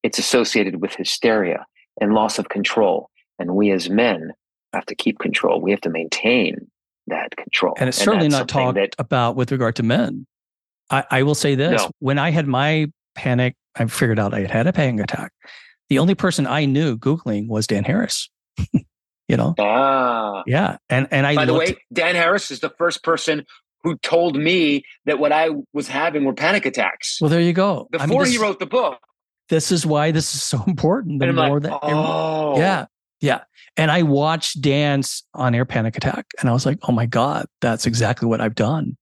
it's 0.03 0.19
associated 0.19 0.83
with 0.83 0.95
hysteria 0.95 1.65
and 1.99 2.13
loss 2.13 2.39
of 2.39 2.51
control. 2.51 3.09
And 3.39 3.55
we 3.57 3.71
as 3.71 3.89
men 3.89 4.33
have 4.75 4.85
to 4.85 4.95
keep 4.95 5.19
control. 5.19 5.63
We 5.63 5.71
have 5.71 5.81
to 5.81 5.89
maintain 5.89 6.71
that 7.07 7.35
control. 7.39 7.73
And 7.79 7.89
it's 7.89 7.97
certainly 7.97 8.29
that's 8.29 8.41
not 8.41 8.49
talked 8.51 8.75
that 8.75 8.95
about 8.99 9.35
with 9.35 9.51
regard 9.51 9.77
to 9.77 9.83
men. 9.83 10.27
I, 10.91 11.05
I 11.11 11.23
will 11.23 11.35
say 11.35 11.55
this 11.55 11.81
No. 11.81 11.91
when 12.01 12.19
I 12.19 12.31
had 12.31 12.47
my 12.47 12.93
panic, 13.15 13.55
I 13.77 13.87
figured 13.87 14.19
out 14.19 14.35
I 14.35 14.41
had 14.41 14.51
had 14.51 14.67
a 14.67 14.73
panic 14.75 15.05
attack. 15.05 15.33
The 15.89 15.99
only 15.99 16.15
person 16.15 16.47
I 16.47 16.67
knew 16.67 16.99
Googling 16.99 17.49
was 17.49 17.67
Dan 17.67 17.85
Harris. 17.85 18.29
you 18.75 19.39
know? 19.39 19.55
ah. 19.59 20.43
Yeah. 20.47 20.77
And 20.91 21.09
and 21.11 21.27
I 21.27 21.35
By 21.35 21.47
the 21.47 21.55
looked, 21.55 21.69
way, 21.71 21.77
Dan 21.95 22.15
Harris 22.15 22.51
is 22.51 22.61
the 22.61 22.69
first 22.77 23.03
person 23.03 23.47
who 23.85 23.97
told 23.99 24.37
me 24.37 24.83
that 25.05 25.19
what 25.19 25.31
I 25.31 25.51
was 25.73 25.87
having 25.87 26.25
were 26.25 26.33
panic 26.33 26.67
attacks 26.67 27.19
well, 27.21 27.31
there 27.31 27.41
you 27.41 27.53
go. 27.53 27.87
before 27.91 28.05
I 28.05 28.07
mean, 28.09 28.19
this, 28.19 28.33
he 28.33 28.39
wrote 28.39 28.59
the 28.59 28.67
book. 28.67 28.99
this 29.51 29.71
is 29.71 29.87
why 29.87 30.11
this 30.11 30.35
is 30.35 30.43
so 30.43 30.63
important. 30.67 31.21
The 31.21 31.29
And 31.29 31.39
I'm 31.39 31.49
more 31.49 31.61
like, 31.61 31.71
that 31.71 31.79
oh, 31.83 32.59
Yeah. 32.59 32.87
Yeah. 33.21 33.43
And 33.77 33.91
I 33.91 34.03
watched 34.03 34.61
Dan's 34.61 35.23
on 35.35 35.55
air 35.55 35.65
panic 35.65 35.97
attack 35.97 36.27
and 36.41 36.49
I 36.49 36.53
was 36.53 36.67
like, 36.67 36.79
oh 36.89 36.93
my 36.93 37.07
God, 37.07 37.47
that's 37.61 37.87
exactly 37.87 38.29
what 38.29 38.41
I've 38.41 38.55
done. 38.55 38.97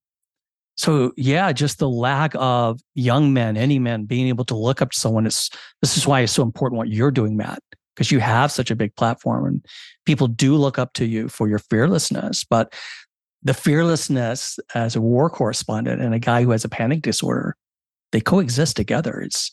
So 0.77 1.12
yeah, 1.16 1.53
just 1.53 1.79
the 1.79 1.88
lack 1.88 2.33
of 2.37 2.81
young 2.95 3.33
men, 3.33 3.57
any 3.57 3.79
men 3.79 4.05
being 4.05 4.29
able 4.29 4.45
to 4.47 4.57
look 4.57 4.81
up 4.81 4.90
to 4.92 4.99
someone 4.99 5.27
is 5.27 5.51
this 5.81 5.97
is 5.97 6.07
why 6.07 6.21
it's 6.21 6.33
so 6.33 6.42
important 6.42 6.79
what 6.79 6.88
you're 6.88 7.11
doing, 7.11 7.37
Matt, 7.37 7.62
because 7.95 8.11
you 8.11 8.21
have 8.21 8.51
such 8.51 8.71
a 8.71 8.77
big 8.77 8.95
platform 8.97 9.45
and 9.45 9.66
people 10.07 10.27
do 10.27 10.57
look 10.57 10.79
up 10.79 10.95
to 10.95 11.05
you 11.05 11.29
for 11.29 11.49
your 11.49 11.59
fearlessness. 11.59 12.45
But 12.45 12.75
the 13.43 13.55
fearlessness 13.55 14.59
as 14.75 14.95
a 14.95 15.01
war 15.01 15.29
correspondent 15.29 16.01
and 16.01 16.15
a 16.15 16.19
guy 16.19 16.43
who 16.43 16.51
has 16.51 16.65
a 16.65 16.69
panic 16.69 17.03
disorder, 17.03 17.57
they 18.13 18.21
coexist 18.21 18.77
together. 18.77 19.21
It's 19.21 19.51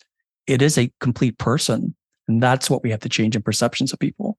it 0.48 0.62
is 0.62 0.78
a 0.78 0.92
complete 1.00 1.38
person. 1.38 1.96
And 2.28 2.42
that's 2.42 2.70
what 2.70 2.84
we 2.84 2.92
have 2.92 3.00
to 3.02 3.10
change 3.10 3.36
in 3.36 3.42
perceptions 3.42 3.92
of 3.92 4.00
people. 4.00 4.38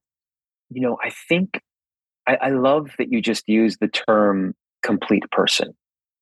you 0.69 0.81
know, 0.81 0.97
I 1.03 1.11
think 1.27 1.61
I, 2.27 2.35
I 2.35 2.49
love 2.49 2.91
that 2.97 3.11
you 3.11 3.21
just 3.21 3.47
used 3.47 3.79
the 3.79 3.87
term 3.87 4.55
complete 4.83 5.29
person 5.31 5.73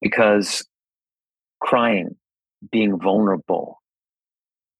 because 0.02 0.66
crying, 1.62 2.16
being 2.72 3.00
vulnerable, 3.00 3.82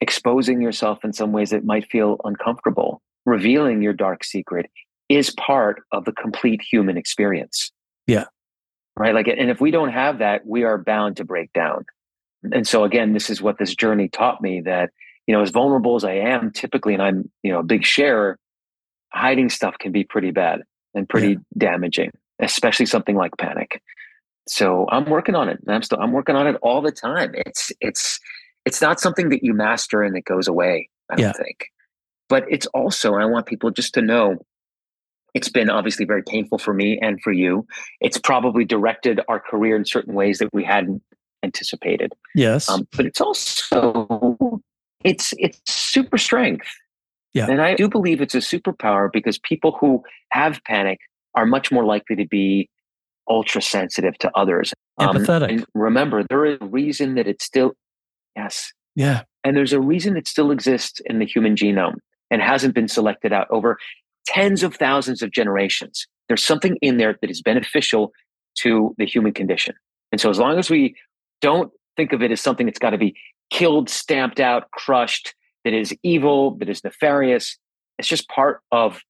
exposing 0.02 0.62
yourself 0.62 1.00
in 1.04 1.14
some 1.14 1.32
ways 1.32 1.52
that 1.52 1.66
might 1.66 1.90
feel 1.90 2.18
uncomfortable, 2.24 3.02
revealing 3.26 3.82
your 3.82 3.94
dark 3.94 4.24
secret 4.24 4.70
is 5.10 5.32
part 5.32 5.82
of 5.92 6.06
the 6.06 6.12
complete 6.12 6.62
human 6.62 6.98
experience. 6.98 7.72
Yeah. 8.08 8.26
Right. 9.00 9.16
Like, 9.16 9.28
and 9.28 9.50
if 9.50 9.62
we 9.62 9.72
don't 9.72 9.90
have 9.92 10.20
that, 10.20 10.46
we 10.46 10.64
are 10.64 10.78
bound 10.78 11.18
to 11.18 11.24
break 11.24 11.54
down. 11.54 11.86
And 12.54 12.68
so, 12.68 12.84
again, 12.84 13.14
this 13.14 13.30
is 13.30 13.42
what 13.42 13.58
this 13.58 13.74
journey 13.74 14.10
taught 14.10 14.42
me 14.42 14.62
that, 14.62 14.92
you 15.26 15.34
know, 15.34 15.42
as 15.42 15.52
vulnerable 15.52 15.96
as 15.96 16.04
I 16.04 16.14
am 16.14 16.52
typically, 16.52 16.94
and 16.94 17.02
I'm, 17.02 17.32
you 17.42 17.52
know, 17.52 17.60
a 17.60 17.64
big 17.64 17.86
sharer, 17.86 18.38
hiding 19.12 19.50
stuff 19.50 19.76
can 19.80 19.92
be 19.92 20.04
pretty 20.04 20.32
bad 20.32 20.62
and 20.94 21.08
pretty 21.08 21.38
damaging, 21.58 22.12
especially 22.40 22.86
something 22.86 23.16
like 23.16 23.32
panic. 23.38 23.82
So 24.48 24.88
I'm 24.92 25.10
working 25.10 25.36
on 25.36 25.48
it. 25.50 25.60
I'm 25.68 25.84
still 25.84 26.00
I'm 26.00 26.12
working 26.12 26.36
on 26.36 26.48
it 26.48 26.56
all 26.62 26.82
the 26.82 26.92
time. 26.92 27.32
It's 27.36 27.72
it's 27.82 28.20
it's 28.66 28.82
not 28.82 29.00
something 29.00 29.30
that 29.30 29.44
you 29.44 29.54
master 29.54 30.02
and 30.02 30.18
it 30.18 30.26
goes 30.26 30.48
away, 30.48 30.90
I 31.10 31.16
don't 31.16 31.26
Yeah. 31.26 31.34
think. 31.34 31.68
But 32.28 32.46
it's 32.50 32.66
also, 32.68 33.16
I 33.16 33.26
want 33.26 33.46
people 33.46 33.72
just 33.72 33.94
to 33.96 34.02
know 34.02 34.38
it's 35.34 35.50
been 35.50 35.70
obviously 35.70 36.06
very 36.06 36.24
painful 36.24 36.58
for 36.58 36.74
me 36.74 37.00
and 37.02 37.22
for 37.22 37.32
you. 37.32 37.66
It's 38.02 38.18
probably 38.18 38.66
directed 38.66 39.22
our 39.28 39.40
career 39.40 39.76
in 39.76 39.86
certain 39.86 40.14
ways 40.14 40.40
that 40.40 40.50
we 40.54 40.64
hadn't 40.64 41.02
anticipated. 41.44 42.14
Yes. 42.36 42.70
Um, 42.70 42.88
but 42.96 43.06
it's 43.06 43.22
also 43.22 44.62
it's 45.04 45.34
it's 45.38 45.60
super 45.66 46.18
strength. 46.18 46.68
Yeah. 47.34 47.48
And 47.48 47.62
I 47.62 47.76
do 47.76 47.88
believe 47.88 48.22
it's 48.22 48.36
a 48.36 48.40
superpower 48.40 49.12
because 49.12 49.38
people 49.38 49.78
who 49.80 50.04
have 50.32 50.64
panic 50.64 51.00
are 51.36 51.46
much 51.46 51.72
more 51.72 51.86
likely 51.86 52.16
to 52.16 52.26
be 52.26 52.70
ultra 53.30 53.62
sensitive 53.62 54.18
to 54.18 54.32
others. 54.36 54.74
Um, 54.98 55.16
Empathetic. 55.16 55.50
and 55.50 55.66
remember, 55.76 56.24
there 56.28 56.46
is 56.46 56.58
a 56.60 56.66
reason 56.66 57.16
that 57.16 57.28
it 57.28 57.42
still 57.42 57.74
yes. 58.36 58.74
yeah. 58.96 59.24
And 59.44 59.56
there's 59.56 59.74
a 59.74 59.80
reason 59.80 60.18
it 60.18 60.28
still 60.28 60.52
exists 60.52 61.00
in 61.06 61.20
the 61.20 61.26
human 61.26 61.56
genome 61.56 61.98
and 62.32 62.42
hasn't 62.42 62.74
been 62.74 62.88
selected 62.88 63.32
out 63.32 63.48
over 63.50 63.78
tens 64.30 64.62
of 64.62 64.76
thousands 64.76 65.24
of 65.24 65.32
generations. 65.32 66.06
There's 66.28 66.44
something 66.44 66.78
in 66.84 66.98
there 66.98 67.18
that 67.20 67.32
is 67.32 67.42
beneficial 67.42 68.12
to 68.60 68.94
the 69.00 69.06
human 69.06 69.34
condition. 69.34 69.74
And 70.12 70.22
so 70.22 70.30
as 70.30 70.38
long 70.38 70.60
as 70.60 70.70
we 70.70 70.96
don't 71.42 71.72
think 71.98 72.14
of 72.14 72.22
it 72.22 72.32
as 72.32 72.40
something 72.40 72.68
that's 72.68 72.78
got 72.78 72.92
to 72.92 72.98
be 72.98 73.16
killed, 73.50 73.90
stamped 73.90 74.40
out, 74.40 74.70
crushed, 74.72 75.34
that 75.66 75.74
is 75.74 75.96
evil, 76.04 76.52
that 76.58 76.70
is 76.70 76.84
nefarious, 76.84 77.58
it's 77.98 78.08
just 78.08 78.30
part 78.30 78.62
of 78.72 79.02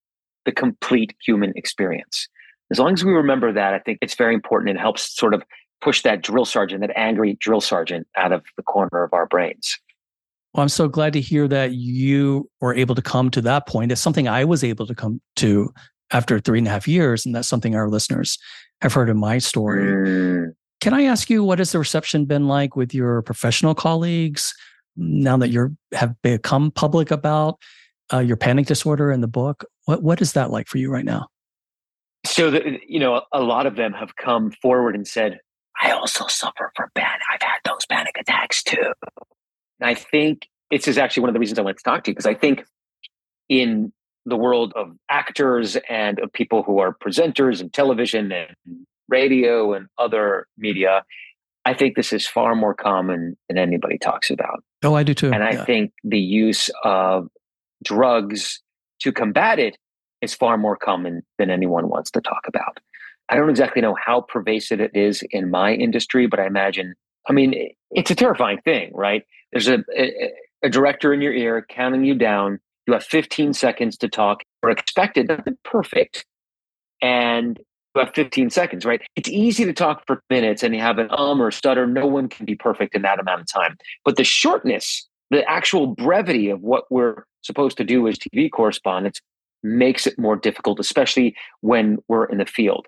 the 0.45 0.53
complete 0.53 1.13
human 1.25 1.51
experience. 1.57 2.27
As 2.71 2.79
long 2.79 2.93
as 2.93 3.03
we 3.03 3.11
remember 3.11 3.51
that, 3.51 3.73
I 3.73 3.79
think 3.79 3.99
it's 4.01 4.15
very 4.15 4.33
important 4.33 4.69
and 4.69 4.79
helps 4.79 5.15
sort 5.15 5.33
of 5.33 5.43
push 5.81 6.01
that 6.03 6.21
drill 6.21 6.45
sergeant, 6.45 6.81
that 6.81 6.97
angry 6.97 7.37
drill 7.41 7.61
sergeant 7.61 8.07
out 8.15 8.31
of 8.31 8.43
the 8.55 8.63
corner 8.63 9.03
of 9.03 9.13
our 9.13 9.25
brains. 9.25 9.77
Well, 10.53 10.63
I'm 10.63 10.69
so 10.69 10.87
glad 10.87 11.13
to 11.13 11.21
hear 11.21 11.47
that 11.47 11.73
you 11.73 12.49
were 12.59 12.73
able 12.73 12.95
to 12.95 13.01
come 13.01 13.29
to 13.31 13.41
that 13.41 13.67
point. 13.67 13.91
It's 13.91 14.01
something 14.01 14.27
I 14.27 14.45
was 14.45 14.63
able 14.63 14.87
to 14.87 14.95
come 14.95 15.21
to 15.37 15.71
after 16.11 16.39
three 16.39 16.57
and 16.57 16.67
a 16.67 16.71
half 16.71 16.87
years. 16.87 17.25
And 17.25 17.35
that's 17.35 17.47
something 17.47 17.75
our 17.75 17.87
listeners 17.87 18.37
have 18.81 18.93
heard 18.93 19.09
in 19.09 19.17
my 19.17 19.37
story. 19.37 19.83
Mm. 19.83 20.53
Can 20.81 20.93
I 20.93 21.03
ask 21.03 21.29
you, 21.29 21.43
what 21.43 21.59
has 21.59 21.71
the 21.71 21.79
reception 21.79 22.25
been 22.25 22.47
like 22.47 22.75
with 22.75 22.93
your 22.93 23.21
professional 23.21 23.75
colleagues 23.75 24.53
now 24.95 25.37
that 25.37 25.49
you 25.49 25.75
have 25.93 26.15
become 26.23 26.71
public 26.71 27.11
about 27.11 27.59
uh, 28.11 28.19
your 28.19 28.37
panic 28.37 28.65
disorder 28.65 29.11
in 29.11 29.21
the 29.21 29.27
book? 29.27 29.65
What, 29.85 30.01
what 30.01 30.21
is 30.21 30.33
that 30.33 30.51
like 30.51 30.67
for 30.67 30.77
you 30.77 30.89
right 30.91 31.05
now? 31.05 31.27
So, 32.25 32.49
the, 32.49 32.79
you 32.87 32.99
know, 32.99 33.21
a 33.33 33.41
lot 33.41 33.65
of 33.65 33.75
them 33.75 33.93
have 33.93 34.15
come 34.15 34.51
forward 34.61 34.95
and 34.95 35.07
said, 35.07 35.39
I 35.81 35.91
also 35.91 36.27
suffer 36.27 36.71
from 36.75 36.89
panic. 36.95 37.21
I've 37.33 37.41
had 37.41 37.59
those 37.65 37.85
panic 37.85 38.15
attacks 38.19 38.63
too. 38.63 38.93
And 39.79 39.89
I 39.89 39.93
think 39.93 40.47
this 40.71 40.87
is 40.87 40.97
actually 40.97 41.21
one 41.21 41.29
of 41.29 41.33
the 41.33 41.39
reasons 41.39 41.59
I 41.59 41.61
wanted 41.61 41.77
to 41.77 41.83
talk 41.83 42.03
to 42.03 42.11
you 42.11 42.15
because 42.15 42.25
I 42.25 42.35
think 42.35 42.63
in 43.47 43.91
the 44.25 44.35
world 44.35 44.73
of 44.75 44.95
actors 45.09 45.77
and 45.89 46.19
of 46.19 46.31
people 46.31 46.63
who 46.63 46.79
are 46.79 46.93
presenters 46.93 47.61
and 47.61 47.73
television 47.73 48.31
and 48.31 48.55
radio 49.07 49.73
and 49.73 49.87
other 49.97 50.45
media, 50.57 51.03
I 51.65 51.73
think 51.73 51.95
this 51.95 52.13
is 52.13 52.27
far 52.27 52.55
more 52.55 52.73
common 52.73 53.37
than 53.47 53.57
anybody 53.57 53.97
talks 53.97 54.29
about. 54.29 54.63
Oh, 54.83 54.93
I 54.93 55.03
do 55.03 55.13
too. 55.13 55.31
And 55.31 55.43
I 55.43 55.51
yeah. 55.51 55.65
think 55.65 55.91
the 56.03 56.19
use 56.19 56.69
of 56.83 57.27
drugs 57.83 58.61
to 59.01 59.11
combat 59.11 59.59
it 59.59 59.77
is 60.21 60.33
far 60.33 60.57
more 60.57 60.75
common 60.75 61.21
than 61.37 61.49
anyone 61.49 61.89
wants 61.89 62.11
to 62.11 62.21
talk 62.21 62.41
about. 62.47 62.79
I 63.29 63.35
don't 63.35 63.49
exactly 63.49 63.81
know 63.81 63.95
how 64.03 64.21
pervasive 64.21 64.79
it 64.81 64.91
is 64.93 65.23
in 65.31 65.49
my 65.49 65.73
industry, 65.73 66.27
but 66.27 66.39
I 66.39 66.47
imagine, 66.47 66.95
I 67.29 67.33
mean, 67.33 67.53
it's 67.91 68.11
a 68.11 68.15
terrifying 68.15 68.59
thing, 68.61 68.91
right? 68.93 69.23
There's 69.51 69.67
a, 69.67 69.83
a, 69.95 70.31
a 70.63 70.69
director 70.69 71.13
in 71.13 71.21
your 71.21 71.33
ear 71.33 71.65
counting 71.69 72.03
you 72.03 72.15
down. 72.15 72.59
You 72.87 72.93
have 72.93 73.03
15 73.03 73.53
seconds 73.53 73.97
to 73.97 74.07
talk. 74.07 74.43
You're 74.63 74.71
expected, 74.71 75.27
nothing 75.27 75.57
perfect. 75.63 76.25
And 77.01 77.59
you 77.95 78.01
have 78.01 78.13
15 78.13 78.49
seconds, 78.49 78.85
right? 78.85 79.01
It's 79.15 79.29
easy 79.29 79.65
to 79.65 79.73
talk 79.73 80.03
for 80.05 80.21
minutes 80.29 80.63
and 80.63 80.75
you 80.75 80.81
have 80.81 80.99
an 80.99 81.07
um 81.11 81.41
or 81.41 81.51
stutter. 81.51 81.87
No 81.87 82.05
one 82.05 82.29
can 82.29 82.45
be 82.45 82.55
perfect 82.55 82.95
in 82.95 83.01
that 83.03 83.19
amount 83.19 83.41
of 83.41 83.47
time. 83.47 83.77
But 84.05 84.15
the 84.15 84.23
shortness, 84.23 85.07
the 85.31 85.47
actual 85.49 85.87
brevity 85.87 86.49
of 86.49 86.61
what 86.61 86.85
we're 86.89 87.23
supposed 87.41 87.77
to 87.77 87.83
do 87.83 88.07
as 88.07 88.17
TV 88.17 88.49
correspondents 88.51 89.21
makes 89.63 90.07
it 90.07 90.17
more 90.17 90.35
difficult, 90.35 90.79
especially 90.79 91.35
when 91.61 91.97
we're 92.07 92.25
in 92.25 92.37
the 92.37 92.45
field. 92.45 92.87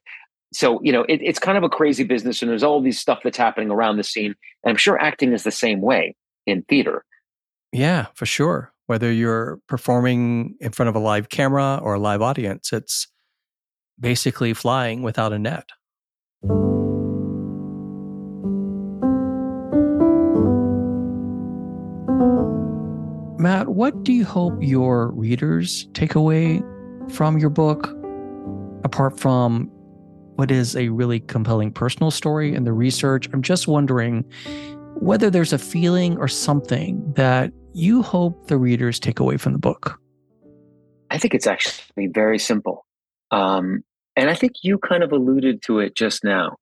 So, 0.53 0.81
you 0.83 0.91
know, 0.91 1.03
it, 1.03 1.21
it's 1.21 1.39
kind 1.39 1.57
of 1.57 1.63
a 1.63 1.69
crazy 1.69 2.03
business 2.03 2.41
and 2.41 2.51
there's 2.51 2.63
all 2.63 2.81
these 2.81 2.99
stuff 2.99 3.19
that's 3.23 3.37
happening 3.37 3.71
around 3.71 3.97
the 3.97 4.03
scene. 4.03 4.35
And 4.63 4.71
I'm 4.71 4.77
sure 4.77 4.99
acting 4.99 5.33
is 5.33 5.43
the 5.43 5.51
same 5.51 5.81
way 5.81 6.15
in 6.45 6.63
theater. 6.63 7.03
Yeah, 7.71 8.07
for 8.15 8.25
sure. 8.25 8.73
Whether 8.87 9.11
you're 9.11 9.59
performing 9.67 10.55
in 10.59 10.71
front 10.71 10.89
of 10.89 10.95
a 10.95 10.99
live 10.99 11.29
camera 11.29 11.79
or 11.81 11.93
a 11.93 11.99
live 11.99 12.21
audience, 12.21 12.73
it's 12.73 13.07
basically 13.99 14.53
flying 14.53 15.01
without 15.01 15.31
a 15.31 15.39
net. 15.39 15.69
Matt, 23.39 23.69
what 23.69 24.03
do 24.03 24.13
you 24.13 24.25
hope 24.25 24.53
your 24.59 25.11
readers 25.11 25.87
take 25.93 26.13
away 26.13 26.61
from 27.09 27.37
your 27.39 27.49
book, 27.49 27.95
apart 28.83 29.19
from 29.19 29.71
what 30.35 30.51
is 30.51 30.75
a 30.75 30.89
really 30.89 31.19
compelling 31.21 31.71
personal 31.71 32.11
story 32.11 32.53
and 32.53 32.67
the 32.67 32.73
research? 32.73 33.29
I'm 33.33 33.41
just 33.41 33.67
wondering 33.67 34.25
whether 34.95 35.29
there's 35.29 35.53
a 35.53 35.57
feeling 35.57 36.17
or 36.17 36.27
something 36.27 37.13
that 37.15 37.51
you 37.73 38.01
hope 38.01 38.47
the 38.47 38.57
readers 38.57 38.99
take 38.99 39.19
away 39.19 39.37
from 39.37 39.53
the 39.53 39.59
book. 39.59 39.99
I 41.09 41.17
think 41.17 41.33
it's 41.33 41.47
actually 41.47 42.07
very 42.07 42.39
simple. 42.39 42.85
Um, 43.31 43.83
and 44.15 44.29
I 44.29 44.35
think 44.35 44.53
you 44.63 44.77
kind 44.77 45.03
of 45.03 45.11
alluded 45.11 45.61
to 45.63 45.79
it 45.79 45.95
just 45.95 46.23
now. 46.23 46.57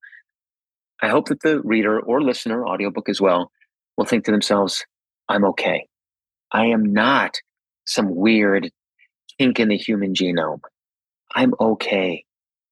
I 1.01 1.07
hope 1.07 1.27
that 1.29 1.41
the 1.41 1.61
reader 1.61 1.99
or 1.99 2.21
listener, 2.21 2.65
audiobook 2.65 3.09
as 3.09 3.21
well, 3.21 3.51
will 3.97 4.05
think 4.05 4.25
to 4.25 4.31
themselves, 4.31 4.85
I'm 5.29 5.45
okay. 5.45 5.87
I 6.51 6.65
am 6.65 6.91
not 6.91 7.35
some 7.85 8.15
weird 8.15 8.71
kink 9.37 9.59
in 9.59 9.69
the 9.69 9.77
human 9.77 10.13
genome. 10.13 10.61
I'm 11.35 11.53
okay. 11.59 12.25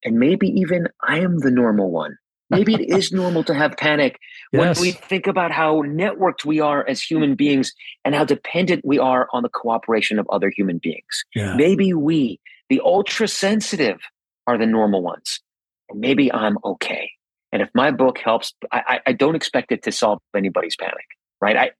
And 0.04 0.18
maybe 0.18 0.48
even 0.48 0.88
I 1.06 1.20
am 1.20 1.38
the 1.38 1.50
normal 1.50 1.90
one. 1.90 2.16
Maybe 2.50 2.74
it 2.74 2.88
is 2.88 3.12
normal 3.12 3.44
to 3.44 3.54
have 3.54 3.76
panic 3.76 4.18
yes. 4.52 4.78
when 4.78 4.82
we 4.82 4.92
think 4.92 5.26
about 5.26 5.50
how 5.50 5.82
networked 5.82 6.44
we 6.44 6.60
are 6.60 6.86
as 6.88 7.02
human 7.02 7.34
beings 7.34 7.72
and 8.04 8.14
how 8.14 8.24
dependent 8.24 8.84
we 8.84 8.98
are 8.98 9.28
on 9.32 9.42
the 9.42 9.48
cooperation 9.48 10.18
of 10.18 10.26
other 10.30 10.50
human 10.54 10.78
beings. 10.78 11.24
Yeah. 11.34 11.54
Maybe 11.54 11.92
we, 11.94 12.40
the 12.68 12.80
ultra 12.84 13.28
sensitive, 13.28 13.98
are 14.46 14.56
the 14.56 14.66
normal 14.66 15.02
ones. 15.02 15.40
And 15.90 16.00
maybe 16.00 16.32
I'm 16.32 16.56
okay. 16.64 17.10
And 17.52 17.62
if 17.62 17.68
my 17.74 17.90
book 17.90 18.18
helps, 18.18 18.54
I, 18.72 19.00
I 19.06 19.12
don't 19.12 19.34
expect 19.34 19.72
it 19.72 19.82
to 19.84 19.92
solve 19.92 20.20
anybody's 20.34 20.76
panic, 20.76 21.06
right? 21.40 21.56
I, 21.56 21.70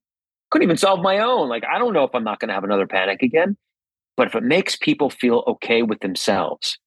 couldn't 0.50 0.64
even 0.64 0.76
solve 0.76 1.00
my 1.00 1.18
own. 1.18 1.48
Like, 1.48 1.64
I 1.70 1.78
don't 1.78 1.92
know 1.92 2.04
if 2.04 2.14
I'm 2.14 2.24
not 2.24 2.40
going 2.40 2.48
to 2.48 2.54
have 2.54 2.64
another 2.64 2.87
panic 2.87 3.22
again. 3.22 3.57
But 4.16 4.26
if 4.26 4.35
it 4.35 4.42
makes 4.42 4.76
people 4.76 5.11
feel 5.11 5.44
okay 5.46 5.83
with 5.83 6.00
themselves, 6.00 6.78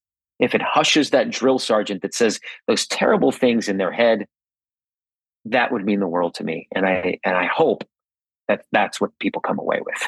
if 0.41 0.53
it 0.55 0.61
hushes 0.61 1.11
that 1.11 1.29
drill 1.29 1.59
sergeant 1.59 2.01
that 2.01 2.13
says 2.13 2.39
those 2.67 2.85
terrible 2.87 3.31
things 3.31 3.69
in 3.69 3.77
their 3.77 3.91
head, 3.91 4.25
that 5.45 5.71
would 5.71 5.85
mean 5.85 5.99
the 5.99 6.07
world 6.07 6.33
to 6.35 6.43
me. 6.43 6.67
And 6.75 6.85
I 6.85 7.19
and 7.23 7.37
I 7.37 7.45
hope 7.45 7.83
that 8.47 8.65
that's 8.71 8.99
what 8.99 9.17
people 9.19 9.41
come 9.41 9.59
away 9.59 9.79
with. 9.85 10.07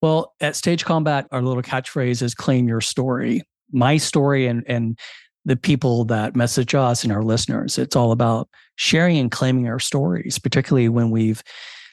Well, 0.00 0.34
at 0.40 0.56
Stage 0.56 0.84
Combat, 0.84 1.28
our 1.30 1.42
little 1.42 1.62
catchphrase 1.62 2.22
is 2.22 2.34
claim 2.34 2.66
your 2.66 2.80
story. 2.80 3.42
My 3.70 3.98
story 3.98 4.46
and 4.46 4.64
and 4.66 4.98
the 5.44 5.56
people 5.56 6.04
that 6.06 6.36
message 6.36 6.74
us 6.74 7.04
and 7.04 7.12
our 7.12 7.22
listeners. 7.22 7.76
It's 7.76 7.96
all 7.96 8.12
about 8.12 8.48
sharing 8.76 9.18
and 9.18 9.30
claiming 9.30 9.68
our 9.68 9.80
stories, 9.80 10.38
particularly 10.38 10.88
when 10.88 11.10
we've 11.10 11.42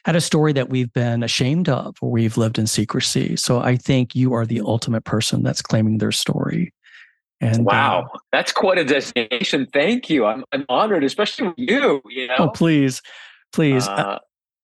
had 0.04 0.16
a 0.16 0.20
story 0.20 0.52
that 0.52 0.70
we've 0.70 0.92
been 0.92 1.22
ashamed 1.22 1.68
of 1.68 1.96
or 2.00 2.10
we've 2.10 2.36
lived 2.36 2.58
in 2.58 2.66
secrecy. 2.66 3.36
So 3.36 3.60
I 3.60 3.76
think 3.76 4.14
you 4.14 4.32
are 4.32 4.46
the 4.46 4.60
ultimate 4.60 5.04
person 5.04 5.42
that's 5.42 5.62
claiming 5.62 5.98
their 5.98 6.12
story. 6.12 6.72
And 7.40 7.64
wow, 7.64 8.10
uh, 8.14 8.18
that's 8.32 8.52
quite 8.52 8.78
a 8.78 8.84
destination. 8.84 9.66
Thank 9.72 10.10
you. 10.10 10.26
I'm, 10.26 10.44
I'm 10.52 10.66
honored, 10.68 11.04
especially 11.04 11.48
with 11.48 11.58
you. 11.58 12.02
You 12.08 12.28
know, 12.28 12.36
oh 12.38 12.48
please, 12.48 13.00
please. 13.52 13.88
Uh, 13.88 14.18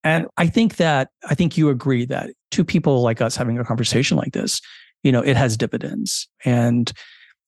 and 0.04 0.26
I 0.36 0.46
think 0.46 0.76
that 0.76 1.08
I 1.28 1.34
think 1.34 1.56
you 1.56 1.70
agree 1.70 2.04
that 2.06 2.30
two 2.50 2.64
people 2.64 3.02
like 3.02 3.20
us 3.20 3.34
having 3.34 3.58
a 3.58 3.64
conversation 3.64 4.16
like 4.16 4.32
this, 4.32 4.60
you 5.02 5.10
know, 5.10 5.20
it 5.20 5.36
has 5.36 5.56
dividends. 5.56 6.28
And 6.44 6.92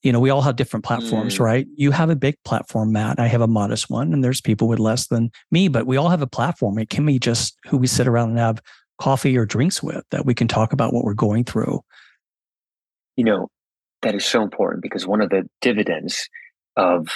you 0.02 0.12
know, 0.12 0.20
we 0.20 0.30
all 0.30 0.42
have 0.42 0.56
different 0.56 0.84
platforms, 0.84 1.36
mm. 1.36 1.40
right? 1.40 1.66
You 1.74 1.90
have 1.90 2.08
a 2.08 2.16
big 2.16 2.36
platform, 2.44 2.92
Matt. 2.92 3.18
I 3.18 3.26
have 3.26 3.40
a 3.40 3.48
modest 3.48 3.90
one, 3.90 4.12
and 4.12 4.22
there's 4.22 4.40
people 4.40 4.68
with 4.68 4.78
less 4.78 5.08
than 5.08 5.30
me, 5.50 5.68
but 5.68 5.86
we 5.86 5.96
all 5.96 6.08
have 6.08 6.22
a 6.22 6.26
platform. 6.26 6.78
It 6.78 6.88
can 6.88 7.04
be 7.04 7.18
just 7.18 7.56
who 7.66 7.76
we 7.76 7.88
sit 7.88 8.06
around 8.06 8.30
and 8.30 8.38
have 8.38 8.62
coffee 9.00 9.36
or 9.36 9.44
drinks 9.44 9.82
with 9.82 10.04
that 10.10 10.24
we 10.24 10.34
can 10.34 10.48
talk 10.48 10.72
about 10.72 10.92
what 10.92 11.04
we're 11.04 11.14
going 11.14 11.44
through. 11.44 11.80
You 13.16 13.24
know, 13.24 13.48
that 14.02 14.14
is 14.14 14.24
so 14.24 14.42
important 14.42 14.82
because 14.82 15.06
one 15.06 15.20
of 15.20 15.30
the 15.30 15.48
dividends 15.60 16.28
of 16.76 17.08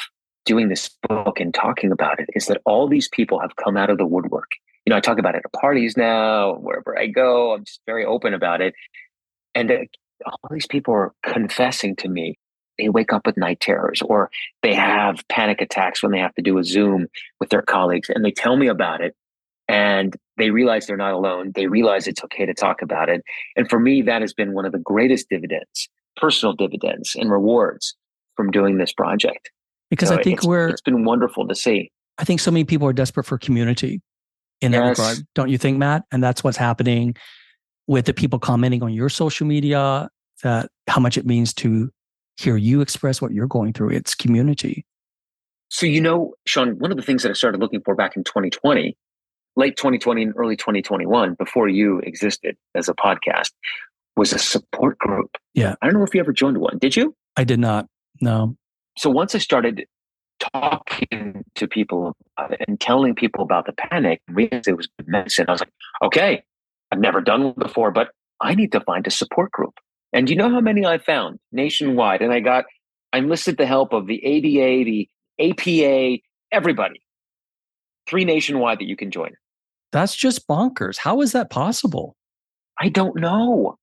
doing 0.45 0.69
this 0.69 0.91
book 1.09 1.39
and 1.39 1.55
talking 1.55 1.93
about 1.93 2.19
it 2.19 2.29
is 2.35 2.47
that 2.47 2.61
all 2.65 2.89
these 2.89 3.09
people 3.09 3.39
have 3.41 3.55
come 3.57 3.77
out 3.77 3.91
of 3.91 3.99
the 3.99 4.07
woodwork. 4.07 4.51
You 4.85 4.91
know, 4.91 4.97
I 4.97 5.01
talk 5.01 5.19
about 5.19 5.37
it 5.37 5.43
at 5.45 5.61
parties 5.61 5.97
now, 5.97 6.55
wherever 6.57 6.99
I 6.99 7.07
go, 7.07 7.55
I'm 7.55 7.65
just 7.65 7.81
very 7.87 8.05
open 8.05 8.35
about 8.35 8.61
it. 8.61 8.75
And 9.55 9.71
uh, 9.71 9.77
all 10.27 10.51
these 10.51 10.67
people 10.67 10.95
are 10.95 11.13
confessing 11.23 11.95
to 11.97 12.09
me 12.09 12.37
they 12.79 12.89
wake 12.89 13.13
up 13.13 13.27
with 13.27 13.37
night 13.37 13.61
terrors 13.61 14.03
or 14.03 14.31
they 14.63 14.75
have 14.75 15.23
panic 15.29 15.61
attacks 15.61 16.03
when 16.03 16.13
they 16.13 16.19
have 16.19 16.35
to 16.35 16.43
do 16.43 16.59
a 16.59 16.65
Zoom 16.65 17.07
with 17.41 17.51
their 17.51 17.63
colleagues 17.63 18.09
and 18.09 18.25
they 18.25 18.31
tell 18.31 18.57
me 18.57 18.67
about 18.67 19.01
it 19.01 19.15
and 19.69 20.17
they 20.39 20.51
realize 20.51 20.87
they're 20.87 20.97
not 20.97 21.13
alone. 21.13 21.53
They 21.55 21.67
realize 21.67 22.07
it's 22.07 22.25
okay 22.25 22.47
to 22.47 22.55
talk 22.55 22.83
about 22.83 23.09
it. 23.09 23.23
And 23.57 23.69
for 23.69 23.79
me, 23.79 24.03
that 24.03 24.23
has 24.23 24.33
been 24.33 24.53
one 24.53 24.65
of 24.65 24.73
the 24.73 24.79
greatest 24.79 25.29
dividends, 25.29 25.89
personal 26.17 26.55
dividends 26.55 27.17
and 27.19 27.31
rewards 27.31 27.97
from 28.37 28.51
doing 28.51 28.79
this 28.79 28.93
project. 28.93 29.51
Because 29.91 30.09
so 30.09 30.17
I 30.17 30.23
think 30.23 30.39
it's, 30.39 30.47
we're, 30.47 30.69
it's 30.69 30.81
been 30.81 31.05
wonderful 31.05 31.47
to 31.47 31.55
see. 31.55 31.91
I 32.19 32.25
think 32.25 32.41
so 32.41 32.51
many 32.51 32.65
people 32.65 32.87
are 32.89 32.93
desperate 32.93 33.25
for 33.25 33.39
community 33.39 34.01
in 34.61 34.73
that 34.73 34.81
regard. 34.81 35.19
Don't 35.35 35.49
you 35.49 35.59
think, 35.59 35.79
Matt? 35.79 36.05
And 36.13 36.23
that's 36.23 36.43
what's 36.43 36.57
happening 36.57 37.15
with 37.87 38.07
the 38.07 38.15
people 38.15 38.39
commenting 38.39 38.83
on 38.83 38.93
your 38.93 39.09
social 39.09 39.47
media, 39.47 40.09
that 40.43 40.71
how 40.89 41.01
much 41.01 41.19
it 41.19 41.27
means 41.27 41.53
to 41.55 41.91
hear 42.37 42.57
you 42.57 42.81
express 42.81 43.21
what 43.21 43.33
you're 43.33 43.47
going 43.47 43.73
through. 43.73 43.91
It's 43.91 44.15
community. 44.15 44.87
So, 45.69 45.87
you 45.87 46.01
know, 46.01 46.35
Sean, 46.47 46.79
one 46.79 46.91
of 46.91 46.97
the 46.97 47.03
things 47.03 47.23
that 47.23 47.31
I 47.31 47.33
started 47.33 47.61
looking 47.61 47.81
for 47.83 47.95
back 47.95 48.17
in 48.17 48.25
2020, 48.25 48.97
late 49.57 49.77
2020 49.77 50.23
and 50.23 50.35
early 50.37 50.57
2021, 50.57 51.35
before 51.35 51.69
you 51.69 51.99
existed 52.01 52.57
as 52.75 52.89
a 52.89 52.95
podcast, 52.95 53.51
was 54.17 54.33
a 54.33 54.39
support 54.39 54.99
group. 54.99 55.37
Yeah. 55.55 55.75
I 55.81 55.87
don't 55.87 55.95
know 55.95 56.05
if 56.05 56.15
you 56.15 56.21
ever 56.21 56.33
joined 56.33 56.59
one. 56.59 56.79
Did 56.79 56.97
you? 56.97 57.15
I 57.37 57.45
did 57.45 57.61
not. 57.61 57.87
No. 58.21 58.57
So 58.97 59.11
once 59.11 59.35
I 59.35 59.39
started 59.39 59.87
talking 60.39 61.45
to 61.55 61.69
people 61.69 62.17
uh, 62.37 62.49
and 62.67 62.81
telling 62.81 63.15
people 63.15 63.43
about 63.43 63.67
the 63.67 63.73
panic, 63.73 64.21
realized 64.29 64.69
it 64.69 64.77
was 64.77 64.89
medicine. 65.07 65.47
I 65.49 65.53
was 65.53 65.61
like, 65.61 65.73
okay, 66.03 66.43
I've 66.91 67.01
never 67.01 67.21
done 67.21 67.45
one 67.45 67.55
before, 67.59 67.91
but 67.91 68.09
I 68.41 68.55
need 68.55 68.73
to 68.73 68.81
find 68.81 69.07
a 69.07 69.11
support 69.11 69.51
group. 69.53 69.75
And 70.13 70.29
you 70.29 70.37
know 70.37 70.51
how 70.51 70.61
many 70.61 70.85
I 70.85 70.99
found 70.99 71.39
nationwide? 71.53 72.21
And 72.21 72.33
I 72.33 72.41
got, 72.41 72.65
I 73.13 73.19
enlisted 73.19 73.57
the 73.57 73.67
help 73.67 73.93
of 73.93 74.07
the 74.07 74.23
ADA, 74.25 74.85
the 74.85 75.09
APA, 75.41 76.23
everybody. 76.51 77.01
Three 78.07 78.25
nationwide 78.25 78.81
that 78.81 78.87
you 78.87 78.97
can 78.97 79.11
join. 79.11 79.31
That's 79.93 80.15
just 80.15 80.49
bonkers. 80.49 80.99
How 80.99 81.21
is 81.21 81.33
that 81.33 81.51
possible? 81.51 82.17
I 82.81 82.89
don't 82.89 83.17
know. 83.17 83.77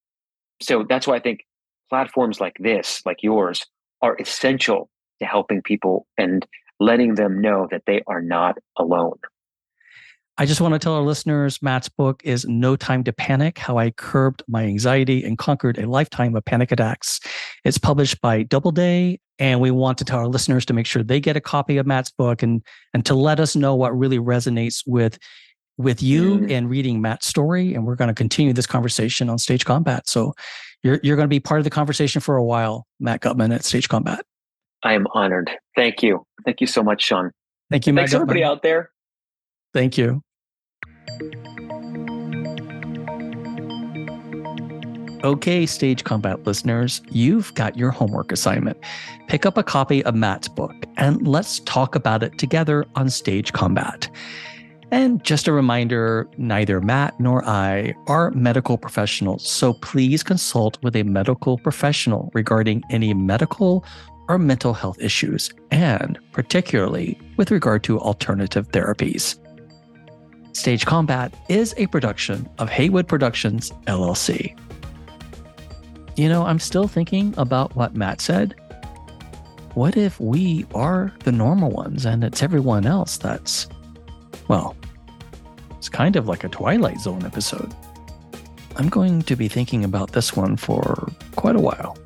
So 0.62 0.86
that's 0.88 1.08
why 1.08 1.16
I 1.16 1.20
think 1.20 1.46
platforms 1.90 2.40
like 2.40 2.58
this, 2.60 3.02
like 3.06 3.24
yours, 3.24 3.66
are 4.02 4.16
essential 4.20 4.90
to 5.20 5.26
helping 5.26 5.62
people 5.62 6.06
and 6.18 6.46
letting 6.80 7.16
them 7.16 7.42
know 7.42 7.68
that 7.72 7.84
they 7.86 8.02
are 8.08 8.22
not 8.22 8.58
alone. 8.78 9.20
I 10.38 10.46
just 10.46 10.62
want 10.62 10.74
to 10.74 10.80
tell 10.80 10.94
our 10.94 11.02
listeners 11.02 11.62
Matt's 11.62 11.90
book 11.90 12.22
is 12.24 12.46
No 12.46 12.78
Time 12.78 13.04
to 13.04 13.12
Panic 13.12 13.58
How 13.58 13.78
I 13.78 13.92
Curbed 13.92 14.42
My 14.48 14.64
Anxiety 14.64 15.22
and 15.26 15.38
Conquered 15.38 15.78
a 15.78 15.86
Lifetime 15.86 16.34
of 16.34 16.46
Panic 16.46 16.72
Attacks. 16.72 17.20
It's 17.66 17.78
published 17.78 18.22
by 18.22 18.44
Doubleday. 18.44 19.20
And 19.38 19.60
we 19.60 19.72
want 19.72 19.98
to 19.98 20.06
tell 20.06 20.20
our 20.20 20.28
listeners 20.28 20.66
to 20.68 20.74
make 20.74 20.86
sure 20.86 21.04
they 21.04 21.20
get 21.20 21.36
a 21.36 21.42
copy 21.42 21.76
of 21.76 21.86
Matt's 21.86 22.12
book 22.12 22.42
and, 22.42 22.62
and 22.94 23.06
to 23.06 23.16
let 23.16 23.42
us 23.42 23.56
know 23.56 23.76
what 23.76 23.98
really 23.98 24.18
resonates 24.18 24.84
with 24.88 25.20
with 25.80 26.04
you 26.04 26.40
mm. 26.40 26.52
and 26.52 26.70
reading 26.70 27.02
Matt's 27.02 27.26
story. 27.26 27.74
And 27.74 27.88
we're 27.88 27.96
going 27.96 28.10
to 28.10 28.14
continue 28.14 28.54
this 28.54 28.68
conversation 28.68 29.30
on 29.30 29.38
Stage 29.40 29.66
Combat. 29.66 30.08
So 30.08 30.36
you're, 30.84 31.00
you're 31.02 31.16
going 31.16 31.26
to 31.26 31.30
be 31.30 31.40
part 31.40 31.60
of 31.60 31.64
the 31.64 31.70
conversation 31.70 32.22
for 32.22 32.36
a 32.36 32.44
while, 32.44 32.86
Matt 33.00 33.22
Gutman 33.22 33.52
at 33.54 33.64
Stage 33.64 33.90
Combat. 33.90 34.24
I 34.84 34.94
am 34.94 35.08
honored. 35.14 35.50
Thank 35.76 36.04
you. 36.04 36.26
Thank 36.46 36.62
you 36.62 36.68
so 36.68 36.84
much, 36.84 37.02
Sean. 37.02 37.32
Thank 37.72 37.88
you, 37.88 37.94
Matt 37.94 38.04
Thanks, 38.04 38.12
Gutman. 38.12 38.30
everybody 38.30 38.44
out 38.44 38.62
there. 38.62 38.92
Thank 39.74 39.98
you. 39.98 40.22
Okay, 45.24 45.66
Stage 45.66 46.04
Combat 46.04 46.46
listeners, 46.46 47.02
you've 47.10 47.54
got 47.56 47.78
your 47.78 47.92
homework 47.92 48.32
assignment. 48.32 48.78
Pick 49.28 49.46
up 49.46 49.58
a 49.58 49.64
copy 49.64 50.04
of 50.06 50.16
Matt's 50.16 50.48
book 50.48 50.74
and 50.98 51.28
let's 51.28 51.60
talk 51.62 51.96
about 51.96 52.24
it 52.24 52.38
together 52.38 52.86
on 52.96 53.10
Stage 53.10 53.52
Combat. 53.54 54.10
And 54.92 55.24
just 55.24 55.48
a 55.48 55.54
reminder 55.54 56.28
neither 56.38 56.82
Matt 56.82 57.20
nor 57.20 57.46
I 57.46 57.94
are 58.08 58.32
medical 58.32 58.78
professionals, 58.78 59.48
so 59.48 59.74
please 59.74 60.24
consult 60.24 60.82
with 60.82 60.96
a 60.96 61.04
medical 61.04 61.58
professional 61.60 62.32
regarding 62.34 62.84
any 62.90 63.14
medical 63.14 63.86
or 64.28 64.40
mental 64.40 64.74
health 64.74 65.00
issues, 65.00 65.52
and 65.72 66.20
particularly 66.32 67.20
with 67.38 67.52
regard 67.52 67.84
to 67.84 68.00
alternative 68.00 68.68
therapies. 68.70 69.38
Stage 70.56 70.86
Combat 70.86 71.34
is 71.50 71.74
a 71.78 71.88
production 71.88 72.50
of 72.58 72.70
Haywood 72.70 73.08
Productions, 73.08 73.72
LLC. 73.86 74.58
You 76.16 76.28
know, 76.28 76.46
I'm 76.46 76.60
still 76.60 76.88
thinking 76.88 77.34
about 77.38 77.76
what 77.76 77.96
Matt 77.96 78.22
said. 78.22 78.56
What 79.74 79.96
if 79.96 80.20
we 80.20 80.66
are 80.74 81.14
the 81.24 81.32
normal 81.32 81.70
ones 81.72 82.06
and 82.06 82.24
it's 82.24 82.44
everyone 82.44 82.86
else 82.86 83.18
that's, 83.18 83.68
well, 84.50 84.76
it's 85.78 85.88
kind 85.88 86.18
of 86.18 86.28
like 86.28 86.44
a 86.44 86.50
Twilight 86.50 87.00
Zone 87.00 87.24
episode. 87.26 87.74
I'm 88.76 88.90
going 88.90 89.22
to 89.22 89.36
be 89.36 89.48
thinking 89.48 89.86
about 89.86 90.12
this 90.12 90.36
one 90.36 90.58
for 90.58 91.10
quite 91.36 91.56
a 91.56 91.60
while. 91.60 91.98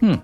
Hmm. 0.00 0.16